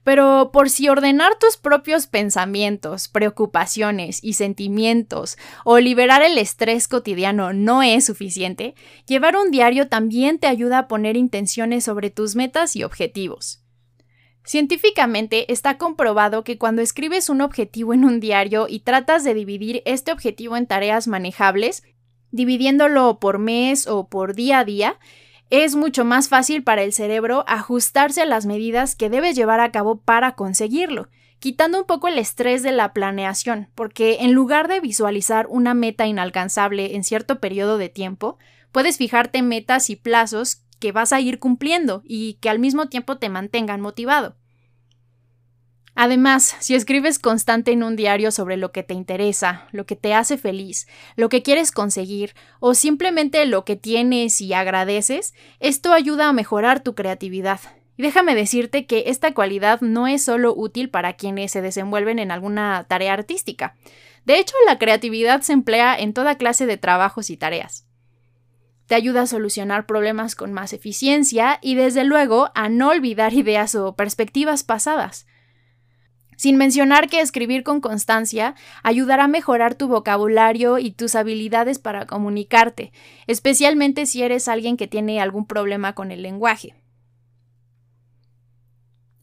Pero 0.07 0.51
por 0.53 0.71
si 0.71 0.89
ordenar 0.89 1.37
tus 1.37 1.57
propios 1.57 2.07
pensamientos, 2.07 3.09
preocupaciones 3.09 4.23
y 4.23 4.35
sentimientos 4.35 5.37
o 5.65 5.81
liberar 5.81 6.23
el 6.23 6.39
estrés 6.39 6.87
cotidiano 6.87 7.53
no 7.53 7.83
es 7.83 8.05
suficiente, 8.05 8.77
llevar 9.09 9.35
un 9.35 9.51
diario 9.51 9.89
también 9.89 10.39
te 10.39 10.47
ayuda 10.47 10.79
a 10.79 10.87
poner 10.87 11.17
intenciones 11.17 11.83
sobre 11.83 12.11
tus 12.11 12.37
metas 12.37 12.77
y 12.77 12.85
objetivos. 12.85 13.65
Científicamente 14.45 15.53
está 15.53 15.77
comprobado 15.77 16.45
que 16.45 16.57
cuando 16.57 16.83
escribes 16.83 17.29
un 17.29 17.41
objetivo 17.41 17.93
en 17.93 18.05
un 18.05 18.21
diario 18.21 18.67
y 18.69 18.79
tratas 18.79 19.25
de 19.25 19.35
dividir 19.35 19.83
este 19.87 20.13
objetivo 20.13 20.57
en 20.57 20.69
tareas 20.69 21.09
manejables, 21.09 21.83
dividiéndolo 22.31 23.19
por 23.19 23.41
mes 23.41 23.89
o 23.89 24.09
por 24.09 24.37
día 24.37 24.61
a 24.61 24.65
día, 24.65 25.01
es 25.51 25.77
mucho 25.77 26.05
más 26.05 26.29
fácil 26.29 26.63
para 26.63 26.83
el 26.83 26.93
cerebro 26.93 27.45
ajustarse 27.47 28.23
a 28.23 28.27
las 28.27 28.47
medidas 28.47 28.97
que 28.97 29.11
debes 29.11 29.37
llevar 29.37 29.61
a 29.61 29.71
cabo 29.71 29.99
para 29.99 30.35
conseguirlo, 30.35 31.09
quitando 31.39 31.81
un 31.81 31.87
poco 31.87 32.09
el 32.09 32.19
estrés 32.19 32.63
de 32.63 32.73
la 32.73 32.93
planeación, 32.93 33.69
porque 33.75 34.19
en 34.21 34.33
lugar 34.33 34.69
de 34.69 34.81
visualizar 34.81 35.47
una 35.49 35.75
meta 35.75 36.07
inalcanzable 36.07 36.97
en 36.97 37.05
cierto 37.05 37.41
periodo 37.41 37.79
de 37.79 37.89
tiempo, 37.89 38.39
puedes 38.73 38.97
fijarte 38.97 39.43
metas 39.43 39.89
y 39.91 39.97
plazos 39.97 40.63
que 40.81 40.93
vas 40.93 41.13
a 41.13 41.21
ir 41.21 41.39
cumpliendo 41.39 42.03
y 42.05 42.35
que 42.35 42.51
al 42.51 42.59
mismo 42.59 42.89
tiempo 42.89 43.19
te 43.19 43.29
mantengan 43.29 43.81
motivado. 43.81 44.37
Además, 45.99 46.55
si 46.61 46.75
escribes 46.75 47.19
constante 47.19 47.73
en 47.73 47.83
un 47.83 47.97
diario 47.97 48.31
sobre 48.31 48.59
lo 48.59 48.71
que 48.71 48.83
te 48.83 48.93
interesa, 48.93 49.67
lo 49.73 49.87
que 49.87 49.97
te 49.97 50.13
hace 50.13 50.37
feliz, 50.37 50.87
lo 51.17 51.31
que 51.31 51.43
quieres 51.43 51.73
conseguir 51.73 52.35
o 52.61 52.75
simplemente 52.75 53.47
lo 53.47 53.65
que 53.65 53.77
tienes 53.77 54.43
y 54.43 54.53
agradeces, 54.53 55.35
esto 55.59 55.95
ayuda 55.95 56.29
a 56.29 56.35
mejorar 56.35 56.83
tu 56.83 56.95
creatividad. 56.95 57.61
Y 57.97 58.03
déjame 58.03 58.35
decirte 58.35 58.85
que 58.85 59.05
esta 59.07 59.33
cualidad 59.33 59.81
no 59.81 60.07
es 60.07 60.23
solo 60.23 60.55
útil 60.55 60.91
para 60.91 61.15
quienes 61.15 61.53
se 61.53 61.63
desenvuelven 61.63 62.19
en 62.19 62.31
alguna 62.31 62.85
tarea 62.87 63.15
artística. 63.15 63.75
De 64.27 64.39
hecho, 64.39 64.55
la 64.67 64.79
creatividad 64.79 65.41
se 65.41 65.55
emplea 65.55 65.99
en 65.99 66.13
toda 66.13 66.37
clase 66.37 66.67
de 66.67 66.77
trabajos 66.77 67.31
y 67.31 67.39
tareas. 67.39 67.87
Te 68.87 68.97
ayuda 68.97 69.23
a 69.23 69.27
solucionar 69.27 69.87
problemas 69.87 70.35
con 70.35 70.53
más 70.53 70.75
eficiencia 70.75 71.59
y 71.63 71.75
desde 71.75 72.05
luego 72.05 72.51
a 72.55 72.69
no 72.69 72.91
olvidar 72.91 73.33
ideas 73.33 73.75
o 73.75 73.97
perspectivas 73.97 74.63
pasadas. 74.63 75.27
Sin 76.37 76.57
mencionar 76.57 77.09
que 77.09 77.21
escribir 77.21 77.63
con 77.63 77.81
constancia 77.81 78.55
ayudará 78.83 79.25
a 79.25 79.29
mejorar 79.29 79.75
tu 79.75 79.89
vocabulario 79.89 80.79
y 80.79 80.93
tus 80.93 81.15
habilidades 81.15 81.79
para 81.79 82.07
comunicarte, 82.07 82.93
especialmente 83.27 84.07
si 84.07 84.23
eres 84.23 84.47
alguien 84.47 84.77
que 84.77 84.87
tiene 84.87 85.21
algún 85.21 85.47
problema 85.47 85.95
con 85.95 86.13
el 86.13 86.23
lenguaje. 86.23 86.75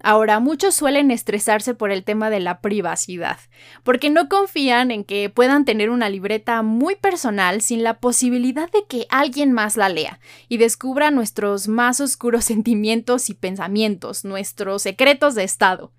Ahora, 0.05 0.41
muchos 0.41 0.75
suelen 0.75 1.11
estresarse 1.11 1.75
por 1.75 1.89
el 1.89 2.03
tema 2.03 2.29
de 2.29 2.41
la 2.41 2.59
privacidad, 2.59 3.37
porque 3.83 4.09
no 4.09 4.27
confían 4.27 4.91
en 4.91 5.05
que 5.05 5.29
puedan 5.29 5.63
tener 5.63 5.89
una 5.89 6.09
libreta 6.09 6.61
muy 6.61 6.95
personal 6.95 7.61
sin 7.61 7.83
la 7.83 7.99
posibilidad 8.01 8.69
de 8.69 8.83
que 8.85 9.07
alguien 9.09 9.53
más 9.53 9.77
la 9.77 9.87
lea 9.87 10.19
y 10.49 10.57
descubra 10.57 11.09
nuestros 11.09 11.69
más 11.69 12.01
oscuros 12.01 12.43
sentimientos 12.53 13.29
y 13.29 13.33
pensamientos, 13.33 14.25
nuestros 14.25 14.81
secretos 14.81 15.35
de 15.35 15.45
estado. 15.45 15.93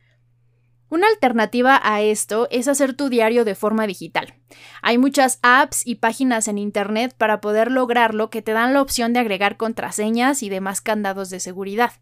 Una 0.95 1.09
alternativa 1.09 1.81
a 1.83 2.03
esto 2.03 2.47
es 2.53 2.69
hacer 2.69 2.95
tu 2.95 3.09
diario 3.09 3.45
de 3.45 3.57
forma 3.57 3.85
digital. 3.85 4.35
Hay 4.81 4.97
muchas 4.97 5.41
apps 5.43 5.85
y 5.85 5.97
páginas 5.97 6.47
en 6.47 6.57
Internet 6.57 7.17
para 7.19 7.41
poder 7.41 7.73
lograrlo 7.73 8.31
que 8.31 8.43
te 8.43 8.53
dan 8.53 8.75
la 8.75 8.81
opción 8.81 9.13
de 9.13 9.19
agregar 9.19 9.57
contraseñas 9.57 10.45
y 10.45 10.51
demás 10.51 10.81
candados 10.81 11.31
de 11.31 11.41
seguridad. 11.41 11.95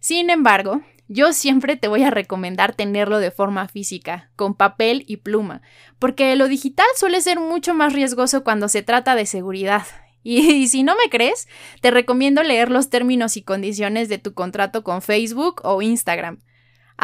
Sin 0.00 0.30
embargo, 0.30 0.80
yo 1.08 1.34
siempre 1.34 1.76
te 1.76 1.88
voy 1.88 2.04
a 2.04 2.10
recomendar 2.10 2.74
tenerlo 2.74 3.18
de 3.18 3.32
forma 3.32 3.68
física, 3.68 4.30
con 4.34 4.54
papel 4.54 5.04
y 5.06 5.18
pluma, 5.18 5.60
porque 5.98 6.34
lo 6.34 6.48
digital 6.48 6.86
suele 6.96 7.20
ser 7.20 7.38
mucho 7.38 7.74
más 7.74 7.92
riesgoso 7.92 8.44
cuando 8.44 8.70
se 8.70 8.82
trata 8.82 9.14
de 9.14 9.26
seguridad. 9.26 9.82
Y, 10.24 10.68
si 10.68 10.84
no 10.84 10.94
me 10.94 11.10
crees, 11.10 11.48
te 11.80 11.90
recomiendo 11.90 12.44
leer 12.44 12.70
los 12.70 12.90
términos 12.90 13.36
y 13.36 13.42
condiciones 13.42 14.08
de 14.08 14.18
tu 14.18 14.34
contrato 14.34 14.84
con 14.84 15.02
Facebook 15.02 15.60
o 15.64 15.82
Instagram. 15.82 16.38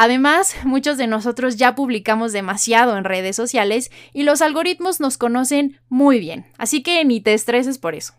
Además, 0.01 0.55
muchos 0.63 0.97
de 0.97 1.07
nosotros 1.07 1.57
ya 1.57 1.75
publicamos 1.75 2.31
demasiado 2.31 2.97
en 2.97 3.03
redes 3.03 3.35
sociales 3.35 3.91
y 4.13 4.23
los 4.23 4.41
algoritmos 4.41 5.01
nos 5.01 5.17
conocen 5.17 5.81
muy 5.89 6.19
bien, 6.21 6.45
así 6.57 6.81
que 6.81 7.03
ni 7.03 7.19
te 7.19 7.33
estreses 7.33 7.79
por 7.79 7.95
eso. 7.95 8.13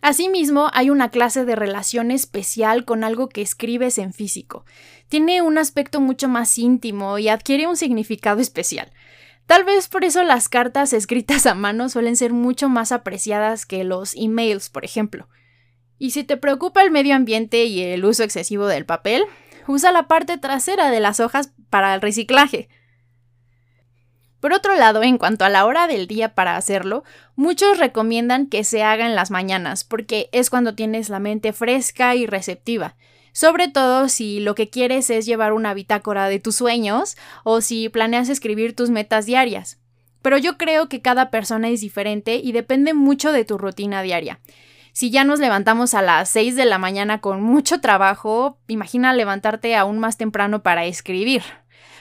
Asimismo, 0.00 0.70
hay 0.72 0.88
una 0.88 1.10
clase 1.10 1.44
de 1.44 1.56
relación 1.56 2.10
especial 2.10 2.86
con 2.86 3.04
algo 3.04 3.28
que 3.28 3.42
escribes 3.42 3.98
en 3.98 4.14
físico. 4.14 4.64
Tiene 5.08 5.42
un 5.42 5.58
aspecto 5.58 6.00
mucho 6.00 6.26
más 6.26 6.56
íntimo 6.56 7.18
y 7.18 7.28
adquiere 7.28 7.66
un 7.66 7.76
significado 7.76 8.40
especial. 8.40 8.90
Tal 9.44 9.64
vez 9.64 9.88
por 9.88 10.06
eso 10.06 10.22
las 10.22 10.48
cartas 10.48 10.94
escritas 10.94 11.44
a 11.44 11.54
mano 11.54 11.90
suelen 11.90 12.16
ser 12.16 12.32
mucho 12.32 12.70
más 12.70 12.92
apreciadas 12.92 13.66
que 13.66 13.84
los 13.84 14.14
emails, 14.16 14.70
por 14.70 14.86
ejemplo. 14.86 15.28
Y 15.98 16.12
si 16.12 16.24
te 16.24 16.38
preocupa 16.38 16.82
el 16.82 16.90
medio 16.90 17.14
ambiente 17.14 17.66
y 17.66 17.82
el 17.82 18.06
uso 18.06 18.22
excesivo 18.22 18.66
del 18.68 18.86
papel, 18.86 19.26
usa 19.66 19.92
la 19.92 20.08
parte 20.08 20.38
trasera 20.38 20.90
de 20.90 21.00
las 21.00 21.20
hojas 21.20 21.52
para 21.70 21.94
el 21.94 22.00
reciclaje. 22.00 22.68
Por 24.42 24.52
otro 24.52 24.74
lado, 24.74 25.04
en 25.04 25.18
cuanto 25.18 25.44
a 25.44 25.48
la 25.48 25.64
hora 25.66 25.86
del 25.86 26.08
día 26.08 26.34
para 26.34 26.56
hacerlo, 26.56 27.04
muchos 27.36 27.78
recomiendan 27.78 28.48
que 28.48 28.64
se 28.64 28.82
haga 28.82 29.06
en 29.06 29.14
las 29.14 29.30
mañanas, 29.30 29.84
porque 29.84 30.28
es 30.32 30.50
cuando 30.50 30.74
tienes 30.74 31.08
la 31.10 31.20
mente 31.20 31.52
fresca 31.52 32.16
y 32.16 32.26
receptiva, 32.26 32.96
sobre 33.32 33.68
todo 33.68 34.08
si 34.08 34.40
lo 34.40 34.56
que 34.56 34.68
quieres 34.68 35.10
es 35.10 35.26
llevar 35.26 35.52
una 35.52 35.74
bitácora 35.74 36.28
de 36.28 36.40
tus 36.40 36.56
sueños 36.56 37.16
o 37.44 37.60
si 37.60 37.88
planeas 37.88 38.28
escribir 38.28 38.74
tus 38.74 38.90
metas 38.90 39.26
diarias. 39.26 39.78
Pero 40.22 40.38
yo 40.38 40.58
creo 40.58 40.88
que 40.88 41.02
cada 41.02 41.30
persona 41.30 41.68
es 41.68 41.80
diferente 41.80 42.34
y 42.36 42.50
depende 42.50 42.94
mucho 42.94 43.30
de 43.30 43.44
tu 43.44 43.58
rutina 43.58 44.02
diaria. 44.02 44.40
Si 44.92 45.10
ya 45.10 45.24
nos 45.24 45.40
levantamos 45.40 45.94
a 45.94 46.02
las 46.02 46.28
6 46.28 46.54
de 46.54 46.66
la 46.66 46.76
mañana 46.76 47.20
con 47.20 47.42
mucho 47.42 47.80
trabajo, 47.80 48.58
imagina 48.68 49.14
levantarte 49.14 49.74
aún 49.74 49.98
más 49.98 50.18
temprano 50.18 50.62
para 50.62 50.84
escribir. 50.84 51.42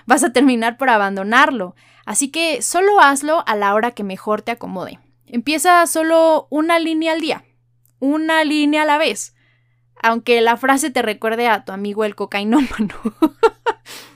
Vas 0.06 0.24
a 0.26 0.34
terminar 0.34 0.78
por 0.78 0.90
abandonarlo, 0.90 1.76
así 2.06 2.32
que 2.32 2.62
solo 2.62 3.00
hazlo 3.00 3.44
a 3.48 3.56
la 3.56 3.74
hora 3.76 3.92
que 3.92 4.04
mejor 4.04 4.42
te 4.42 4.52
acomode. 4.52 5.00
Empieza 5.26 5.88
solo 5.88 6.48
una 6.50 6.80
línea 6.80 7.14
al 7.14 7.22
día, 7.22 7.46
una 8.00 8.44
línea 8.44 8.82
a 8.82 8.86
la 8.86 8.98
vez, 8.98 9.36
aunque 10.04 10.42
la 10.42 10.58
frase 10.58 10.90
te 10.90 11.02
recuerde 11.02 11.48
a 11.48 11.64
tu 11.64 11.72
amigo 11.72 12.04
el 12.04 12.16
cocainómano. 12.16 12.96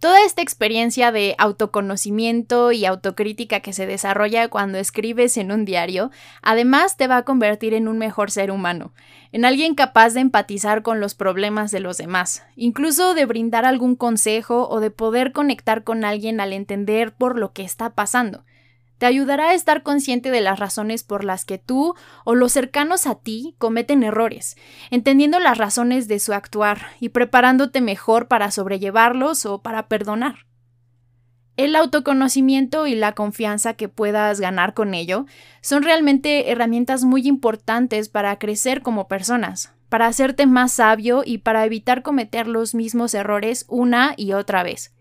Toda 0.00 0.24
esta 0.24 0.40
experiencia 0.40 1.12
de 1.12 1.34
autoconocimiento 1.36 2.72
y 2.72 2.86
autocrítica 2.86 3.60
que 3.60 3.74
se 3.74 3.84
desarrolla 3.84 4.48
cuando 4.48 4.78
escribes 4.78 5.36
en 5.36 5.52
un 5.52 5.66
diario, 5.66 6.10
además 6.40 6.96
te 6.96 7.06
va 7.06 7.18
a 7.18 7.24
convertir 7.26 7.74
en 7.74 7.86
un 7.86 7.98
mejor 7.98 8.30
ser 8.30 8.50
humano, 8.50 8.94
en 9.30 9.44
alguien 9.44 9.74
capaz 9.74 10.14
de 10.14 10.20
empatizar 10.20 10.80
con 10.82 11.00
los 11.00 11.14
problemas 11.14 11.70
de 11.70 11.80
los 11.80 11.98
demás, 11.98 12.44
incluso 12.56 13.12
de 13.12 13.26
brindar 13.26 13.66
algún 13.66 13.94
consejo 13.94 14.66
o 14.70 14.80
de 14.80 14.90
poder 14.90 15.32
conectar 15.32 15.84
con 15.84 16.02
alguien 16.06 16.40
al 16.40 16.54
entender 16.54 17.12
por 17.12 17.38
lo 17.38 17.52
que 17.52 17.62
está 17.62 17.90
pasando 17.90 18.42
te 19.00 19.06
ayudará 19.06 19.48
a 19.48 19.54
estar 19.54 19.82
consciente 19.82 20.30
de 20.30 20.42
las 20.42 20.58
razones 20.58 21.04
por 21.04 21.24
las 21.24 21.46
que 21.46 21.56
tú 21.56 21.94
o 22.26 22.34
los 22.34 22.52
cercanos 22.52 23.06
a 23.06 23.14
ti 23.14 23.54
cometen 23.56 24.02
errores, 24.02 24.58
entendiendo 24.90 25.40
las 25.40 25.56
razones 25.56 26.06
de 26.06 26.18
su 26.18 26.34
actuar 26.34 26.82
y 27.00 27.08
preparándote 27.08 27.80
mejor 27.80 28.28
para 28.28 28.50
sobrellevarlos 28.50 29.46
o 29.46 29.62
para 29.62 29.88
perdonar. 29.88 30.44
El 31.56 31.76
autoconocimiento 31.76 32.86
y 32.86 32.94
la 32.94 33.12
confianza 33.12 33.72
que 33.72 33.88
puedas 33.88 34.38
ganar 34.38 34.74
con 34.74 34.92
ello 34.92 35.24
son 35.62 35.82
realmente 35.82 36.50
herramientas 36.50 37.02
muy 37.02 37.26
importantes 37.26 38.10
para 38.10 38.38
crecer 38.38 38.82
como 38.82 39.08
personas, 39.08 39.72
para 39.88 40.08
hacerte 40.08 40.44
más 40.44 40.72
sabio 40.72 41.22
y 41.24 41.38
para 41.38 41.64
evitar 41.64 42.02
cometer 42.02 42.46
los 42.46 42.74
mismos 42.74 43.14
errores 43.14 43.64
una 43.66 44.12
y 44.18 44.34
otra 44.34 44.62
vez. 44.62 44.92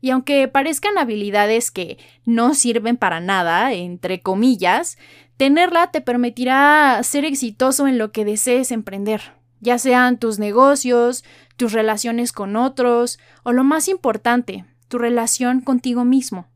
Y 0.00 0.10
aunque 0.10 0.48
parezcan 0.48 0.96
habilidades 0.98 1.70
que 1.70 1.98
no 2.24 2.54
sirven 2.54 2.96
para 2.96 3.20
nada, 3.20 3.72
entre 3.72 4.20
comillas, 4.20 4.98
tenerla 5.36 5.90
te 5.90 6.00
permitirá 6.00 7.00
ser 7.02 7.24
exitoso 7.24 7.86
en 7.86 7.98
lo 7.98 8.12
que 8.12 8.24
desees 8.24 8.72
emprender, 8.72 9.34
ya 9.60 9.78
sean 9.78 10.18
tus 10.18 10.38
negocios, 10.38 11.24
tus 11.56 11.72
relaciones 11.72 12.32
con 12.32 12.56
otros 12.56 13.18
o 13.42 13.52
lo 13.52 13.62
más 13.62 13.88
importante, 13.88 14.64
tu 14.88 14.98
relación 14.98 15.60
contigo 15.60 16.04
mismo. 16.04 16.48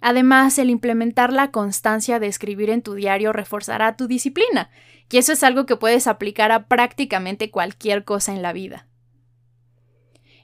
Además, 0.00 0.58
el 0.58 0.70
implementar 0.70 1.32
la 1.32 1.50
constancia 1.50 2.18
de 2.20 2.28
escribir 2.28 2.70
en 2.70 2.82
tu 2.82 2.94
diario 2.94 3.32
reforzará 3.32 3.96
tu 3.96 4.06
disciplina, 4.06 4.70
y 5.10 5.18
eso 5.18 5.32
es 5.32 5.42
algo 5.42 5.66
que 5.66 5.76
puedes 5.76 6.06
aplicar 6.06 6.52
a 6.52 6.68
prácticamente 6.68 7.50
cualquier 7.50 8.04
cosa 8.04 8.32
en 8.32 8.42
la 8.42 8.52
vida. 8.52 8.86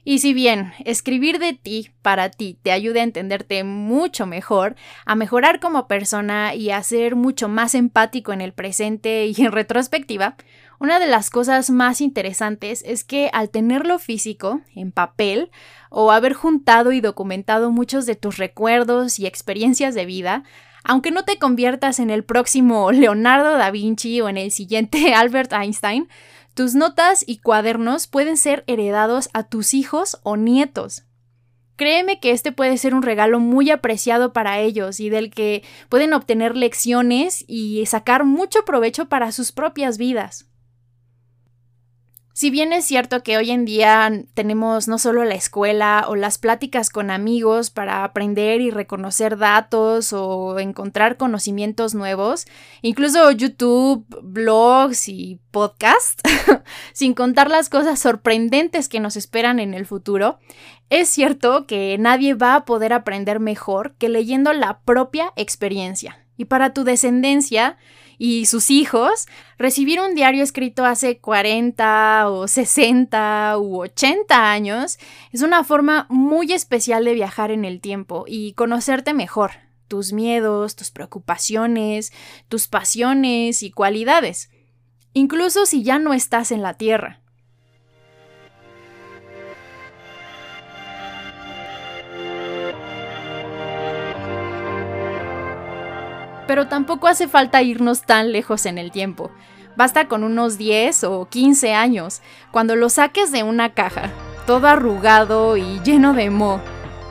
Y 0.05 0.19
si 0.19 0.33
bien 0.33 0.73
escribir 0.83 1.39
de 1.39 1.53
ti 1.53 1.91
para 2.01 2.29
ti 2.29 2.57
te 2.61 2.71
ayuda 2.71 2.99
a 2.99 3.03
entenderte 3.03 3.63
mucho 3.63 4.25
mejor, 4.25 4.75
a 5.05 5.15
mejorar 5.15 5.61
como 5.61 5.87
persona 5.87 6.55
y 6.55 6.71
a 6.71 6.83
ser 6.83 7.15
mucho 7.15 7.47
más 7.47 7.73
empático 7.73 8.33
en 8.33 8.41
el 8.41 8.51
presente 8.53 9.27
y 9.27 9.35
en 9.41 9.51
retrospectiva, 9.51 10.35
Una 10.79 10.99
de 10.99 11.07
las 11.07 11.29
cosas 11.29 11.69
más 11.69 12.01
interesantes 12.01 12.83
es 12.85 13.05
que 13.05 13.29
al 13.31 13.49
tenerlo 13.49 13.99
físico, 13.99 14.59
en 14.75 14.91
papel, 14.91 15.49
o 15.89 16.11
haber 16.11 16.33
juntado 16.33 16.91
y 16.91 16.99
documentado 16.99 17.71
muchos 17.71 18.05
de 18.05 18.15
tus 18.15 18.35
recuerdos 18.35 19.17
y 19.17 19.25
experiencias 19.25 19.95
de 19.95 20.05
vida, 20.05 20.43
aunque 20.83 21.11
no 21.11 21.23
te 21.23 21.39
conviertas 21.39 21.99
en 21.99 22.09
el 22.09 22.25
próximo 22.25 22.91
Leonardo 22.91 23.57
da 23.57 23.71
Vinci 23.71 24.19
o 24.19 24.27
en 24.27 24.37
el 24.37 24.51
siguiente 24.51 25.13
Albert 25.15 25.53
Einstein, 25.53 26.09
tus 26.53 26.75
notas 26.75 27.23
y 27.25 27.39
cuadernos 27.39 28.07
pueden 28.07 28.37
ser 28.37 28.63
heredados 28.67 29.29
a 29.33 29.43
tus 29.43 29.73
hijos 29.73 30.19
o 30.23 30.37
nietos. 30.37 31.03
Créeme 31.75 32.19
que 32.19 32.31
este 32.31 32.51
puede 32.51 32.77
ser 32.77 32.93
un 32.93 33.01
regalo 33.01 33.39
muy 33.39 33.71
apreciado 33.71 34.31
para 34.31 34.59
ellos 34.59 34.99
y 34.99 35.09
del 35.09 35.31
que 35.31 35.63
pueden 35.89 36.13
obtener 36.13 36.55
lecciones 36.55 37.43
y 37.47 37.83
sacar 37.87 38.25
mucho 38.25 38.63
provecho 38.63 39.09
para 39.09 39.31
sus 39.31 39.51
propias 39.51 39.97
vidas. 39.97 40.52
Si 42.35 42.49
bien 42.49 42.73
es 42.73 42.85
cierto 42.85 43.21
que 43.21 43.37
hoy 43.37 43.51
en 43.51 43.63
día 43.63 44.11
tenemos 44.33 44.87
no 44.87 44.97
solo 44.97 45.23
la 45.23 45.35
escuela 45.35 46.05
o 46.07 46.15
las 46.15 46.39
pláticas 46.39 46.89
con 46.89 47.11
amigos 47.11 47.69
para 47.69 48.03
aprender 48.03 48.59
y 48.59 48.71
reconocer 48.71 49.37
datos 49.37 50.13
o 50.13 50.57
encontrar 50.57 51.17
conocimientos 51.17 51.93
nuevos, 51.93 52.47
incluso 52.81 53.29
YouTube, 53.29 54.03
blogs 54.23 55.09
y 55.09 55.41
podcasts, 55.51 56.23
sin 56.93 57.13
contar 57.13 57.51
las 57.51 57.69
cosas 57.69 57.99
sorprendentes 57.99 58.89
que 58.89 58.99
nos 58.99 59.15
esperan 59.15 59.59
en 59.59 59.75
el 59.75 59.85
futuro, 59.85 60.39
es 60.89 61.09
cierto 61.09 61.67
que 61.67 61.97
nadie 61.99 62.33
va 62.33 62.55
a 62.55 62.65
poder 62.65 62.93
aprender 62.93 63.39
mejor 63.39 63.93
que 63.99 64.09
leyendo 64.09 64.53
la 64.53 64.79
propia 64.79 65.33
experiencia. 65.35 66.25
Y 66.35 66.45
para 66.45 66.73
tu 66.73 66.83
descendencia, 66.83 67.77
y 68.17 68.45
sus 68.45 68.69
hijos, 68.69 69.27
recibir 69.57 69.99
un 69.99 70.15
diario 70.15 70.43
escrito 70.43 70.85
hace 70.85 71.19
40 71.19 72.29
o 72.29 72.47
60 72.47 73.57
u 73.57 73.81
80 73.81 74.51
años 74.51 74.99
es 75.31 75.41
una 75.41 75.63
forma 75.63 76.05
muy 76.09 76.53
especial 76.53 77.05
de 77.05 77.13
viajar 77.13 77.51
en 77.51 77.65
el 77.65 77.81
tiempo 77.81 78.25
y 78.27 78.53
conocerte 78.53 79.13
mejor, 79.13 79.51
tus 79.87 80.13
miedos, 80.13 80.75
tus 80.75 80.91
preocupaciones, 80.91 82.13
tus 82.49 82.67
pasiones 82.67 83.63
y 83.63 83.71
cualidades, 83.71 84.49
incluso 85.13 85.65
si 85.65 85.83
ya 85.83 85.99
no 85.99 86.13
estás 86.13 86.51
en 86.51 86.61
la 86.61 86.75
Tierra. 86.75 87.22
Pero 96.53 96.67
tampoco 96.67 97.07
hace 97.07 97.27
falta 97.27 97.63
irnos 97.63 98.03
tan 98.03 98.31
lejos 98.31 98.67
en 98.67 98.77
el 98.77 98.91
tiempo. 98.91 99.31
Basta 99.75 100.07
con 100.07 100.23
unos 100.23 100.59
10 100.59 101.05
o 101.05 101.25
15 101.27 101.73
años, 101.73 102.21
cuando 102.51 102.75
lo 102.75 102.89
saques 102.89 103.31
de 103.31 103.41
una 103.41 103.73
caja, 103.73 104.11
todo 104.45 104.67
arrugado 104.67 105.57
y 105.57 105.79
lleno 105.79 106.13
de 106.13 106.29
moho. 106.29 106.61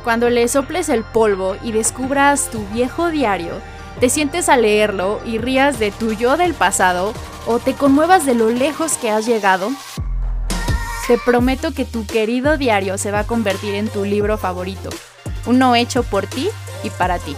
Cuando 0.04 0.30
le 0.30 0.46
soples 0.46 0.88
el 0.88 1.02
polvo 1.02 1.56
y 1.64 1.72
descubras 1.72 2.50
tu 2.52 2.64
viejo 2.68 3.10
diario, 3.10 3.54
te 3.98 4.08
sientes 4.10 4.48
a 4.48 4.56
leerlo 4.56 5.18
y 5.26 5.38
rías 5.38 5.80
de 5.80 5.90
tu 5.90 6.12
yo 6.12 6.36
del 6.36 6.54
pasado 6.54 7.12
o 7.48 7.58
te 7.58 7.74
conmuevas 7.74 8.24
de 8.24 8.36
lo 8.36 8.48
lejos 8.48 8.96
que 8.96 9.10
has 9.10 9.26
llegado, 9.26 9.72
te 11.08 11.18
prometo 11.18 11.74
que 11.74 11.84
tu 11.84 12.06
querido 12.06 12.58
diario 12.58 12.96
se 12.96 13.10
va 13.10 13.18
a 13.18 13.26
convertir 13.26 13.74
en 13.74 13.88
tu 13.88 14.04
libro 14.04 14.38
favorito, 14.38 14.90
uno 15.46 15.74
hecho 15.74 16.04
por 16.04 16.28
ti 16.28 16.48
y 16.84 16.90
para 16.90 17.18
ti. 17.18 17.34